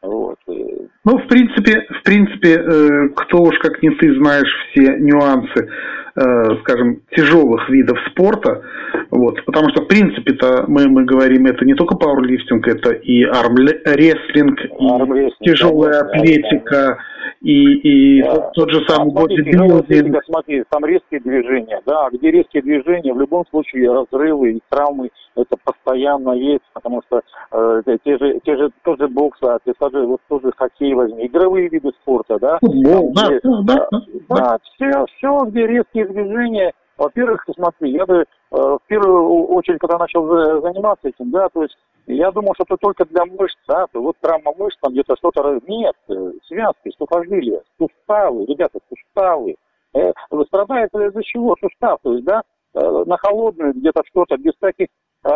Вот. 0.02 0.38
Ну, 0.46 1.18
в 1.18 1.28
принципе, 1.28 1.86
в 2.00 2.02
принципе, 2.02 2.54
э, 2.54 3.08
кто 3.16 3.42
уж 3.42 3.58
как 3.58 3.82
не 3.82 3.90
ты 3.90 4.14
знаешь 4.16 4.48
все 4.70 4.98
нюансы, 4.98 5.68
скажем, 6.14 7.00
тяжелых 7.16 7.68
видов 7.68 7.98
спорта, 8.10 8.62
вот, 9.10 9.44
потому 9.44 9.70
что, 9.70 9.82
в 9.82 9.88
принципе-то, 9.88 10.64
мы, 10.68 10.88
мы 10.88 11.04
говорим, 11.04 11.46
это 11.46 11.64
не 11.64 11.74
только 11.74 11.96
пауэрлифтинг, 11.96 12.66
это 12.66 12.90
и 12.90 13.22
армрестлинг, 13.22 14.60
и 14.60 15.44
тяжелая 15.44 16.02
атлетика, 16.02 16.98
и, 17.40 18.18
и 18.18 18.22
да. 18.22 18.50
тот 18.54 18.70
же 18.70 18.84
самый 18.86 19.12
а, 19.12 19.14
бодибилдинг. 19.14 20.24
Смотри, 20.26 20.62
там 20.68 20.84
резкие 20.84 21.20
движения, 21.20 21.80
да, 21.86 22.08
где 22.12 22.30
резкие 22.30 22.62
движения, 22.62 23.14
в 23.14 23.20
любом 23.20 23.46
случае 23.50 23.92
разрывы 23.92 24.52
и 24.52 24.60
травмы, 24.68 25.10
это 25.36 25.56
постоянно 25.64 26.32
есть, 26.32 26.64
потому 26.74 27.02
что 27.06 27.22
э, 27.52 27.82
те 28.04 28.18
же, 28.18 28.40
те 28.44 28.56
же 28.56 28.70
тоже 28.84 29.08
бокс, 29.08 29.38
а 29.42 29.58
те 29.64 29.72
же, 29.80 30.06
вот 30.06 30.20
тоже 30.28 30.52
хоккей 30.56 30.92
возьми, 30.94 31.26
игровые 31.26 31.68
виды 31.68 31.90
спорта, 32.02 32.38
да. 32.38 32.58
Футбол, 32.60 33.12
да, 33.14 33.26
где, 33.26 33.40
да, 33.42 33.62
да, 33.62 33.88
да, 33.90 34.36
да, 34.36 34.58
все, 34.74 35.06
все, 35.16 35.38
где 35.46 35.66
резкие 35.66 35.99
движения, 36.04 36.72
во-первых, 36.96 37.46
смотри, 37.54 37.92
я 37.92 38.06
бы 38.06 38.16
э, 38.18 38.24
в 38.50 38.80
первую 38.86 39.46
очередь, 39.48 39.80
когда 39.80 39.98
начал 39.98 40.26
заниматься 40.60 41.08
этим, 41.08 41.30
да, 41.30 41.48
то 41.48 41.62
есть 41.62 41.76
я 42.06 42.30
думал, 42.32 42.54
что 42.54 42.64
это 42.64 42.76
только 42.76 43.04
для 43.04 43.24
мышц, 43.24 43.56
да, 43.68 43.86
то 43.92 44.02
вот 44.02 44.16
травма 44.20 44.52
мышц, 44.58 44.76
там 44.80 44.92
где-то 44.92 45.16
что-то... 45.16 45.60
Нет, 45.66 45.94
э, 46.08 46.32
связки, 46.46 46.92
сухожилия, 46.98 47.62
суставы, 47.78 48.46
ребята, 48.46 48.78
суставы. 48.88 49.56
Э, 49.94 50.12
страдает 50.46 50.90
из-за 50.94 51.22
чего? 51.22 51.56
Сустав, 51.60 52.00
то 52.02 52.12
есть, 52.12 52.24
да, 52.24 52.42
э, 52.74 53.04
на 53.06 53.16
холодную 53.16 53.74
где-то 53.74 54.02
что-то, 54.06 54.36
без 54.36 54.52
таких 54.58 54.88
э, 55.24 55.28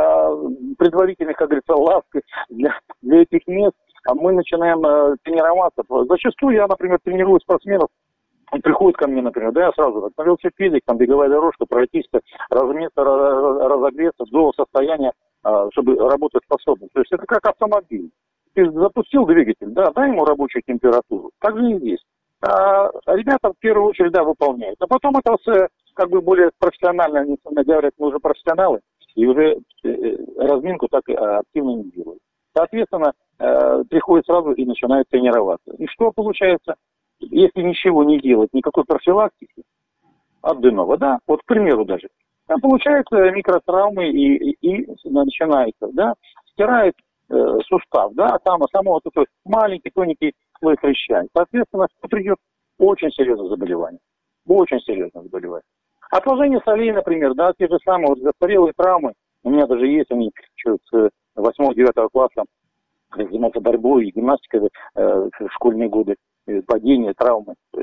предварительных, 0.79 1.37
как 1.37 1.49
говорится, 1.49 1.75
ласк 1.75 2.07
для, 2.49 2.79
для 3.03 3.23
этих 3.23 3.47
мест, 3.47 3.77
а 4.07 4.15
мы 4.15 4.33
начинаем 4.33 4.85
э, 4.85 5.17
тренироваться. 5.23 5.83
Зачастую 6.09 6.57
я, 6.57 6.67
например, 6.67 6.99
тренирую 7.03 7.41
спортсменов 7.41 7.89
он 8.51 8.61
приходит 8.61 8.97
ко 8.97 9.09
мне, 9.09 9.23
например, 9.23 9.53
да, 9.53 9.67
я 9.67 9.73
сразу 9.73 10.03
так, 10.03 10.13
на 10.17 10.23
велосипеде, 10.25 10.81
там 10.85 10.97
беговая 10.97 11.29
дорожка, 11.29 11.67
пройтись, 11.67 12.09
разметься, 12.51 13.03
разогреться 13.05 14.25
до 14.31 14.53
состояния, 14.53 15.13
а, 15.43 15.69
чтобы 15.73 15.97
работать 15.97 16.43
способность. 16.45 16.93
То 16.93 17.01
есть 17.01 17.13
это 17.13 17.25
как 17.27 17.47
автомобиль. 17.47 18.11
Ты 18.55 18.71
запустил 18.71 19.27
двигатель, 19.27 19.69
да, 19.69 19.91
дай 19.93 20.09
ему 20.09 20.25
рабочую 20.25 20.63
температуру. 20.67 21.31
Так 21.41 21.57
же 21.59 21.73
и 21.73 21.79
здесь. 21.79 22.05
а 22.41 22.91
ребята 23.07 23.53
в 23.53 23.59
первую 23.59 23.89
очередь, 23.89 24.13
да, 24.13 24.23
выполняют. 24.23 24.77
А 24.81 24.87
потом 24.87 25.17
это 25.17 25.37
все 25.39 25.69
как 25.95 26.11
бы 26.11 26.21
более 26.21 26.51
профессионально, 26.59 27.21
они 27.21 27.39
говорят, 27.45 27.95
мы 27.99 28.09
уже 28.09 28.19
профессионалы, 28.19 28.81
и 29.15 29.27
уже 29.27 29.59
э, 29.85 30.17
разминку 30.39 30.89
так 30.89 31.09
активно 31.09 31.77
не 31.77 31.91
делают. 31.91 32.21
Соответственно, 32.57 33.13
приходит 33.91 34.27
сразу 34.27 34.53
и 34.53 34.65
начинает 34.65 35.09
тренироваться. 35.09 35.73
И 35.77 35.87
что 35.89 36.13
получается? 36.13 36.77
Если 37.21 37.63
ничего 37.63 38.05
не 38.05 38.21
делать, 38.21 38.51
никакой 38.53 38.85
профилактики, 38.85 39.63
аденова, 40.43 40.97
да, 40.99 41.19
вот 41.27 41.41
к 41.43 41.47
примеру 41.47 41.85
даже, 41.85 42.09
там 42.47 42.61
получается 42.61 43.31
микротравмы 43.31 44.09
и, 44.09 44.51
и, 44.51 44.83
и 44.83 44.87
начинается, 45.05 45.89
да, 45.93 46.15
стирает 46.53 46.95
э, 47.31 47.59
сустав, 47.67 48.13
да, 48.15 48.39
там 48.45 48.61
само 48.71 48.93
вот 48.93 49.03
такой 49.03 49.27
маленький 49.45 49.91
тоненький 49.91 50.35
слой 50.59 50.77
хряща. 50.77 51.25
Соответственно, 51.35 51.87
придет 52.11 52.37
очень 52.79 53.11
серьезное 53.11 53.49
заболевание. 53.49 54.01
Очень 54.47 54.81
серьезное 54.81 55.23
заболевание. 55.23 55.65
Отложение 56.11 56.61
солей, 56.65 56.93
например, 56.93 57.35
да, 57.35 57.53
те 57.59 57.67
же 57.67 57.79
самые 57.85 58.09
вот 58.09 58.19
застарелые 58.19 58.73
травмы, 58.77 59.15
у 59.43 59.51
меня 59.51 59.67
даже 59.67 59.87
есть 59.87 60.11
они 60.11 60.31
еще 60.57 60.77
с 60.91 61.11
8-9 61.37 62.09
класса, 62.13 62.45
заниматься 63.17 63.61
борьбой 63.61 64.07
и 64.07 64.11
гимнастикой 64.11 64.69
э, 64.95 65.29
в 65.39 65.49
школьные 65.53 65.89
годы. 65.89 66.17
Э, 66.47 66.61
падения, 66.61 67.15
травмы. 67.15 67.55
Э, 67.75 67.81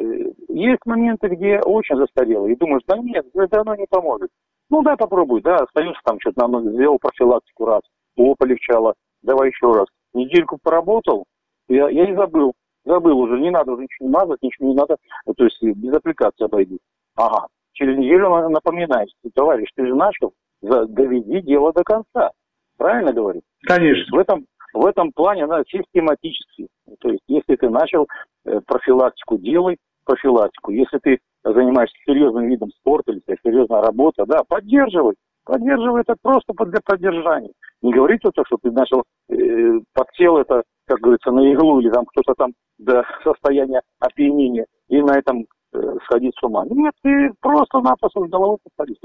есть 0.50 0.86
моменты, 0.86 1.30
где 1.30 1.60
очень 1.62 1.96
застарело, 1.96 2.46
и 2.46 2.56
думаешь, 2.56 2.84
да 2.88 2.96
нет, 2.98 3.26
это 3.34 3.62
оно 3.62 3.74
не 3.74 3.88
поможет. 3.88 4.30
Ну 4.70 4.84
да, 4.84 4.96
попробуй, 4.96 5.42
да, 5.42 5.58
остаешься 5.58 6.00
там 6.06 6.20
что-то, 6.20 6.48
на 6.48 6.62
сделал 6.72 7.00
профилактику 7.00 7.66
раз, 7.66 7.82
о, 8.18 8.36
полегчало, 8.36 8.94
давай 9.24 9.50
еще 9.50 9.72
раз. 9.74 9.88
Недельку 10.14 10.60
поработал, 10.62 11.26
я, 11.70 11.90
я 11.90 12.06
не 12.06 12.16
забыл, 12.16 12.54
забыл 12.86 13.18
уже, 13.18 13.40
не 13.40 13.50
надо 13.50 13.72
уже 13.72 13.84
ничего 13.84 14.08
не 14.08 14.14
мазать, 14.14 14.44
ничего 14.44 14.68
не 14.68 14.76
надо, 14.76 14.98
то 15.26 15.44
есть 15.44 15.64
без 15.64 15.94
аппликации 15.94 16.46
обойди. 16.46 16.78
Ага, 17.16 17.48
через 17.74 17.98
неделю 17.98 18.48
напоминаешь, 18.48 19.10
товарищ, 19.34 19.70
ты 19.76 19.88
же 19.88 19.96
начал, 19.96 20.34
доведи 20.62 21.42
дело 21.42 21.74
до 21.74 21.84
конца. 21.84 22.32
Правильно 22.78 23.12
говорю? 23.12 23.42
Конечно. 23.64 24.16
В 24.16 24.20
этом, 24.20 24.46
в 24.74 24.86
этом 24.86 25.12
плане 25.12 25.46
надо 25.46 25.64
систематически. 25.68 26.68
То 27.00 27.10
есть, 27.10 27.24
если 27.28 27.56
ты 27.56 27.70
начал 27.70 28.08
э, 28.46 28.60
профилактику, 28.66 29.38
делай 29.38 29.78
профилактику. 30.06 30.72
Если 30.72 30.98
ты 31.00 31.20
занимаешься 31.44 31.96
серьезным 32.06 32.48
видом 32.48 32.70
спорта 32.72 33.12
или 33.12 33.22
серьезная 33.44 33.82
работа, 33.82 34.26
да, 34.26 34.44
поддерживай. 34.48 35.16
Поддерживай 35.44 36.02
это 36.02 36.16
просто 36.22 36.54
для 36.66 36.80
поддержания. 36.84 37.52
Не 37.82 37.94
говори 37.94 38.20
то, 38.20 38.32
что 38.46 38.58
ты 38.62 38.72
начал, 38.72 39.04
э, 39.30 39.80
подсел 39.94 40.38
это, 40.38 40.64
как 40.86 41.00
говорится, 41.00 41.32
на 41.32 41.52
иглу, 41.52 41.80
или 41.80 41.90
там 41.90 42.06
кто-то 42.06 42.34
там 42.36 42.52
до 42.78 43.04
состояния 43.24 43.82
опьянения, 44.00 44.66
и 44.88 45.02
на 45.02 45.18
этом 45.18 45.46
э, 45.74 45.96
сходить 46.04 46.36
с 46.38 46.44
ума. 46.44 46.66
Нет, 46.70 46.94
ты 47.02 47.32
просто-напросто 47.42 48.26
с 48.26 48.30
головой 48.30 48.58
посадись. 48.64 49.00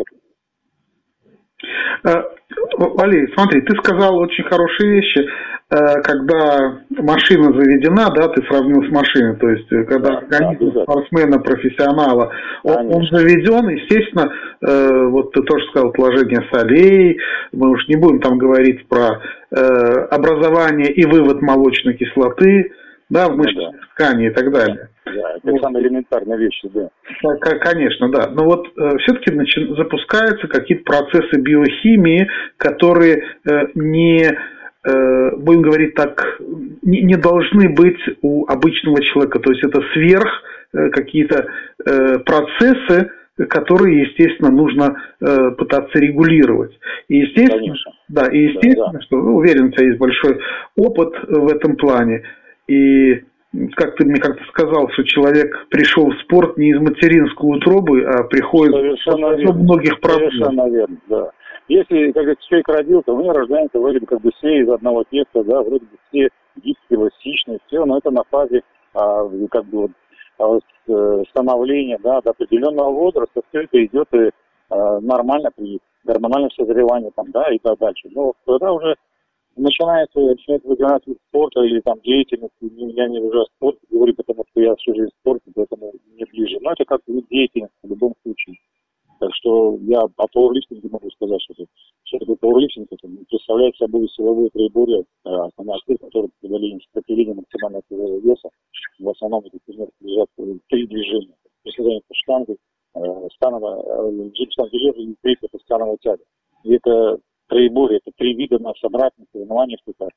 Э, 2.04 2.22
Валерий, 2.78 3.32
смотри, 3.34 3.60
ты 3.62 3.76
сказал 3.76 4.16
очень 4.18 4.44
хорошие 4.44 4.90
вещи, 4.92 5.18
э, 5.70 6.02
когда 6.02 6.78
машина 6.90 7.52
заведена, 7.52 8.10
да, 8.10 8.28
ты 8.28 8.42
сравнил 8.46 8.82
с 8.84 8.92
машиной, 8.92 9.36
то 9.36 9.48
есть 9.48 9.70
э, 9.72 9.84
когда 9.84 10.18
организм 10.18 10.72
да, 10.72 10.82
спортсмена, 10.82 11.38
профессионала, 11.40 12.32
он, 12.62 12.94
он 12.94 13.06
заведен, 13.10 13.68
естественно, 13.68 14.32
вот 15.10 15.32
ты 15.32 15.42
тоже 15.42 15.64
сказал 15.66 15.90
отложение 15.90 16.46
солей, 16.52 17.18
мы 17.52 17.70
уж 17.70 17.86
не 17.88 17.96
будем 17.96 18.20
там 18.20 18.38
говорить 18.38 18.86
про 18.88 19.20
образование 20.10 20.90
и 20.92 21.04
вывод 21.04 21.42
молочной 21.42 21.94
кислоты, 21.94 22.72
да, 23.08 23.28
в 23.28 23.36
ну, 23.36 23.44
да. 23.44 23.70
ткани 23.94 24.26
и 24.26 24.30
так 24.30 24.50
далее. 24.52 24.88
Да, 25.04 25.36
это 25.36 25.50
вот. 25.50 25.60
самые 25.60 25.84
элементарные 25.84 26.38
вещи, 26.38 26.68
да. 26.74 26.88
Конечно, 27.60 28.10
да. 28.10 28.28
Но 28.28 28.44
вот 28.44 28.66
э, 28.76 28.98
все-таки 28.98 29.30
начи- 29.30 29.76
запускаются 29.76 30.48
какие-то 30.48 30.84
процессы 30.84 31.40
биохимии, 31.40 32.28
которые 32.56 33.22
э, 33.48 33.66
не, 33.74 34.24
э, 34.24 35.36
будем 35.36 35.62
говорить 35.62 35.94
так, 35.94 36.40
не, 36.82 37.02
не 37.02 37.14
должны 37.14 37.68
быть 37.68 38.00
у 38.22 38.46
обычного 38.46 39.00
человека. 39.02 39.38
То 39.38 39.52
есть 39.52 39.64
это 39.64 39.80
сверх 39.92 40.28
э, 40.72 40.88
какие-то 40.90 41.46
э, 41.84 42.18
процессы, 42.18 43.12
которые, 43.48 44.02
естественно, 44.02 44.50
нужно 44.50 44.96
э, 45.20 45.50
пытаться 45.52 45.98
регулировать. 46.00 46.76
И 47.06 47.18
естественно, 47.18 47.60
Конечно. 47.60 47.92
да, 48.08 48.26
и 48.26 48.38
естественно, 48.38 48.92
да, 48.92 48.98
да. 48.98 49.00
что 49.02 49.16
ну, 49.18 49.36
уверен, 49.36 49.66
у 49.66 49.70
тебя 49.70 49.86
есть 49.86 49.98
большой 49.98 50.40
опыт 50.74 51.14
в 51.28 51.48
этом 51.54 51.76
плане. 51.76 52.24
И 52.68 53.24
как 53.76 53.96
ты 53.96 54.04
мне 54.04 54.20
как-то 54.20 54.44
сказал, 54.48 54.88
что 54.90 55.04
человек 55.04 55.66
пришел 55.70 56.10
в 56.10 56.18
спорт 56.22 56.56
не 56.56 56.70
из 56.70 56.80
материнской 56.80 57.56
утробы, 57.56 58.04
а 58.04 58.24
приходит 58.24 58.74
Совершенно 58.74 59.32
из 59.34 59.54
многих 59.54 60.00
проблем. 60.00 60.30
Совершенно 60.30 60.70
верно, 60.70 60.96
да. 61.08 61.30
Если, 61.68 62.12
как 62.12 62.22
говорится, 62.22 62.48
человек 62.48 62.68
родился, 62.68 63.12
у 63.12 63.20
него 63.20 63.32
рождается 63.32 63.78
вроде 63.78 64.00
бы 64.00 64.06
как 64.06 64.20
бы 64.20 64.30
все 64.36 64.62
из 64.62 64.68
одного 64.68 65.04
теста, 65.04 65.42
да, 65.42 65.62
вроде 65.62 65.84
бы 65.84 65.96
все 66.08 66.28
гибкие, 66.56 66.76
эластичные, 66.90 67.58
все, 67.66 67.84
но 67.84 67.98
это 67.98 68.10
на 68.10 68.22
фазе 68.30 68.62
а, 68.94 69.28
как 69.50 69.64
бы 69.66 69.88
вот, 69.88 69.90
а, 70.38 70.58
э, 70.88 71.24
становления, 71.30 71.98
да, 72.02 72.20
до 72.20 72.30
определенного 72.30 72.92
возраста 72.92 73.42
все 73.48 73.62
это 73.62 73.84
идет 73.84 74.06
и, 74.14 74.30
а, 74.70 75.00
нормально 75.00 75.50
при 75.56 75.80
гормональном 76.04 76.50
созревании 76.52 77.10
там, 77.16 77.30
да, 77.32 77.52
и 77.52 77.58
так 77.58 77.78
дальше. 77.78 78.08
Но 78.14 78.32
когда 78.46 78.72
уже 78.72 78.94
начинается, 79.56 80.20
начинает 80.20 80.64
выбирать 80.64 81.06
вид 81.06 81.18
спорта 81.28 81.62
или 81.62 81.80
там 81.80 82.00
деятельности, 82.00 82.54
я 82.60 83.08
не 83.08 83.20
уже 83.20 83.40
о 83.40 83.46
спорте 83.56 83.80
говорю, 83.90 84.14
потому 84.14 84.44
что 84.50 84.60
я 84.60 84.74
всю 84.76 84.94
жизнь 84.94 85.10
в 85.10 85.20
спорте, 85.20 85.50
поэтому 85.54 85.92
мне 86.12 86.24
ближе. 86.26 86.58
Но 86.60 86.72
это 86.72 86.84
как 86.84 87.00
вид 87.06 87.26
деятельности 87.28 87.76
в 87.82 87.88
любом 87.88 88.14
случае. 88.22 88.56
Так 89.18 89.30
что 89.34 89.78
я 89.82 90.00
о 90.00 90.26
пауэрлифтинге 90.28 90.88
могу 90.90 91.10
сказать, 91.10 91.40
что, 91.42 91.54
это, 91.54 91.64
что 92.04 92.18
такое 92.18 92.36
пауэрлифтинг, 92.36 92.88
это 92.90 93.08
представляет 93.28 93.74
собой 93.76 94.08
силовые 94.10 94.50
приборы, 94.50 95.04
а, 95.24 95.46
основная 95.46 95.80
цель, 95.86 95.96
которые 95.96 96.30
преодоление 96.40 96.80
сопротивления 96.80 97.34
максимального 97.34 97.82
тяжелого 97.88 98.20
веса. 98.20 98.48
В 98.98 99.08
основном 99.08 99.44
это 99.46 99.58
лежат 100.00 100.28
три 100.68 100.86
движения. 100.86 101.34
Приседание 101.62 102.02
по 102.06 102.14
штанге, 102.14 102.56
э, 102.94 103.28
становая, 103.34 103.82
э, 103.82 104.28
джип 104.34 104.52
штанги 104.52 105.02
и 105.02 105.16
третье 105.22 105.48
это 105.50 105.58
становая 105.64 105.96
тяга. 106.00 106.22
И 106.64 106.74
это 106.74 107.18
троеборье, 107.56 107.98
это 107.98 108.14
три 108.16 108.34
вида 108.34 108.58
на 108.58 108.72
собрательных 108.74 109.28
соревнованиях, 109.32 109.80
это 109.86 110.08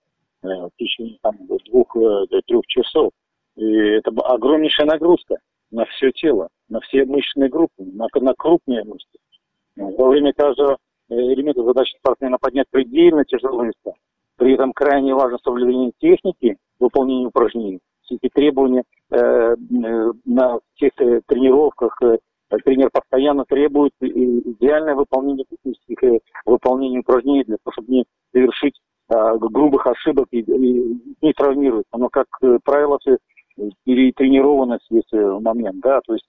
э, 0.43 0.47
в 0.47 0.71
течение 0.77 1.17
там, 1.21 1.37
двух-трех 1.47 2.61
э, 2.61 2.67
часов. 2.67 3.11
И 3.55 3.65
это 3.65 4.11
огромнейшая 4.11 4.87
нагрузка 4.87 5.35
на 5.71 5.85
все 5.85 6.11
тело, 6.11 6.49
на 6.67 6.79
все 6.81 7.05
мышечные 7.05 7.49
группы, 7.49 7.71
на, 7.77 8.07
на 8.13 8.33
крупные 8.33 8.83
мышцы. 8.83 9.17
Во 9.75 10.09
время 10.09 10.33
каждого 10.33 10.77
э, 11.09 11.15
элемента 11.15 11.63
задача 11.63 11.97
спортсмена 11.99 12.37
поднять 12.39 12.67
предельно 12.69 13.23
тяжелые 13.23 13.71
веса. 13.71 13.97
При 14.37 14.53
этом 14.53 14.73
крайне 14.73 15.13
важно 15.13 15.37
соблюдение 15.43 15.91
техники 15.99 16.57
выполнения 16.79 17.27
упражнений. 17.27 17.79
Все 18.03 18.15
эти 18.15 18.29
требования 18.33 18.83
э, 19.11 19.17
э, 19.17 19.55
на 20.25 20.59
всех 20.75 20.91
э, 20.99 21.21
тренировках, 21.25 21.97
э, 22.01 22.17
тренер 22.57 22.89
постоянно 22.91 23.45
требует 23.45 23.93
идеальное 23.99 24.95
выполнение 24.95 25.45
технических 25.49 26.03
э, 26.03 26.19
выполнения 26.45 26.99
упражнений 26.99 27.43
для 27.43 27.57
того, 27.63 27.71
чтобы 27.73 27.91
не 27.91 28.05
совершить 28.33 28.79
а, 29.09 29.37
грубых 29.37 29.87
ошибок 29.87 30.27
и, 30.31 30.39
и 30.39 31.15
не 31.21 31.33
травмировать. 31.33 31.85
Но, 31.95 32.09
как 32.09 32.27
э, 32.41 32.59
правило, 32.63 32.99
перетренированность 33.83 34.85
есть 34.89 35.11
э, 35.13 35.39
момент, 35.39 35.79
да, 35.81 35.99
то 36.05 36.13
есть 36.13 36.25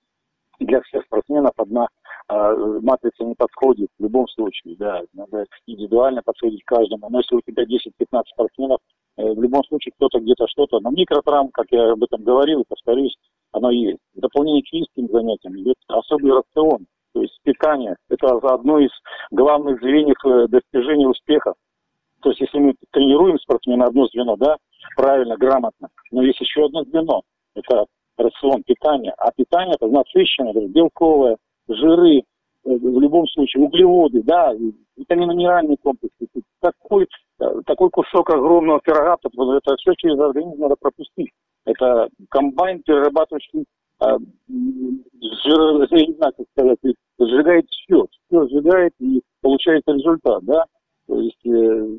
для 0.58 0.80
всех 0.82 1.04
спортсменов 1.04 1.52
одна 1.56 1.88
а, 2.28 2.54
матрица 2.80 3.24
не 3.24 3.34
подходит 3.34 3.88
в 3.98 4.02
любом 4.02 4.28
случае, 4.28 4.76
да, 4.76 5.02
надо 5.14 5.46
индивидуально 5.66 6.22
подходить 6.22 6.64
каждому. 6.64 7.08
Но 7.10 7.18
если 7.18 7.36
у 7.36 7.40
тебя 7.40 7.64
10-15 7.64 8.22
спортсменов, 8.32 8.78
в 9.16 9.42
любом 9.42 9.62
случае 9.64 9.92
кто-то 9.96 10.18
где-то 10.18 10.46
что-то, 10.48 10.80
но 10.80 10.90
микротравм, 10.90 11.50
как 11.52 11.66
я 11.70 11.92
об 11.92 12.02
этом 12.02 12.22
говорил, 12.22 12.64
повторюсь, 12.66 13.16
оно 13.52 13.70
есть. 13.70 13.98
В 14.14 14.20
дополнение 14.20 14.62
к 14.62 14.68
физическим 14.68 15.08
занятиям 15.08 15.58
идет 15.58 15.76
особый 15.88 16.32
рацион, 16.32 16.86
то 17.12 17.22
есть 17.22 17.38
питание. 17.42 17.96
Это 18.08 18.28
одно 18.28 18.78
из 18.78 18.90
главных 19.30 19.80
звеньев 19.80 20.16
э, 20.24 20.46
достижения 20.48 21.08
успеха. 21.08 21.54
То 22.22 22.30
есть 22.30 22.40
если 22.40 22.58
мы 22.58 22.74
тренируем 22.92 23.38
спортсмена 23.38 23.86
одно 23.86 24.06
звено, 24.08 24.36
да, 24.36 24.56
правильно, 24.96 25.36
грамотно, 25.36 25.88
но 26.10 26.22
есть 26.22 26.40
еще 26.40 26.66
одно 26.66 26.84
звено, 26.84 27.22
это 27.54 27.86
рацион 28.16 28.62
питания. 28.62 29.14
А 29.16 29.32
питание 29.32 29.74
это 29.74 29.88
насыщенное, 29.88 30.52
это 30.52 30.68
белковое, 30.68 31.36
жиры, 31.68 32.18
э, 32.18 32.22
в 32.64 33.00
любом 33.00 33.26
случае 33.28 33.64
углеводы, 33.64 34.22
да, 34.22 34.52
витаминно-минеральные 34.96 35.78
комплексы. 35.82 36.26
Такой, 36.60 37.08
э, 37.40 37.44
такой 37.66 37.90
кусок 37.90 38.30
огромного 38.30 38.80
пирога, 38.80 39.16
это 39.16 39.76
все 39.76 39.94
через 39.96 40.18
организм 40.18 40.60
надо 40.60 40.76
пропустить. 40.78 41.30
Это 41.70 42.08
комбайн, 42.30 42.82
перерабатывающий 42.82 43.64
а, 43.98 44.18
жир, 44.48 45.90
не 45.90 46.14
знаю, 46.14 46.32
как 46.36 46.46
сказать, 46.52 46.78
сжигает 47.18 47.66
все, 47.68 48.06
все 48.26 48.48
сжигает 48.48 48.92
и 48.98 49.22
получается 49.40 49.92
результат, 49.92 50.44
да. 50.44 50.64
То 51.06 51.20
есть 51.20 51.46
э, 51.46 51.96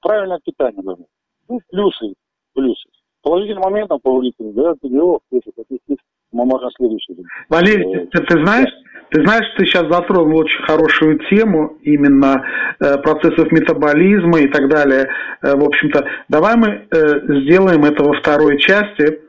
правильное 0.00 0.40
питание 0.44 0.82
должно. 0.82 1.06
Ну, 1.48 1.60
плюсы, 1.70 2.14
плюсы. 2.54 2.88
Положительным 3.22 3.62
моментом 3.62 4.00
по 4.00 4.10
улице, 4.10 4.36
да, 4.38 4.74
как 4.80 5.66
есть 5.68 6.00
мы 6.32 6.44
можем 6.44 6.70
следующий. 6.72 7.16
Валерий, 7.48 8.06
ты, 8.06 8.22
ты 8.22 8.44
знаешь, 8.44 8.70
ты 9.10 9.22
знаешь, 9.22 9.46
ты 9.56 9.64
сейчас 9.66 9.86
затронул 9.88 10.38
очень 10.38 10.62
хорошую 10.64 11.18
тему 11.30 11.78
именно 11.82 12.44
э, 12.80 12.98
процессов 12.98 13.50
метаболизма 13.52 14.40
и 14.40 14.48
так 14.48 14.68
далее. 14.68 15.08
Э, 15.42 15.54
в 15.54 15.64
общем-то, 15.64 16.04
давай 16.28 16.56
мы 16.56 16.68
э, 16.68 17.42
сделаем 17.42 17.84
это 17.84 18.02
во 18.02 18.14
второй 18.14 18.58
части 18.58 19.20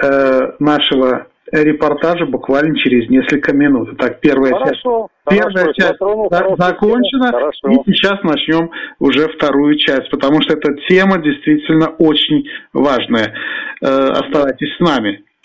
э, 0.00 0.52
нашего 0.58 1.26
репортажа 1.52 2.26
буквально 2.26 2.76
через 2.76 3.08
несколько 3.08 3.52
минут. 3.52 3.96
Так, 3.98 4.20
первая 4.20 4.54
хорошо, 4.54 5.08
часть, 5.28 5.38
первая 5.38 5.72
часть 5.72 5.98
за, 5.98 6.54
закончена, 6.58 7.32
хорошо. 7.32 7.68
и 7.68 7.92
сейчас 7.92 8.22
начнем 8.22 8.70
уже 8.98 9.28
вторую 9.28 9.78
часть, 9.78 10.10
потому 10.10 10.40
что 10.42 10.54
эта 10.54 10.74
тема 10.88 11.18
действительно 11.18 11.88
очень 11.98 12.48
важная. 12.72 13.34
Э, 13.82 13.86
оставайтесь 13.86 14.74
с 14.76 14.80
нами. 14.80 15.24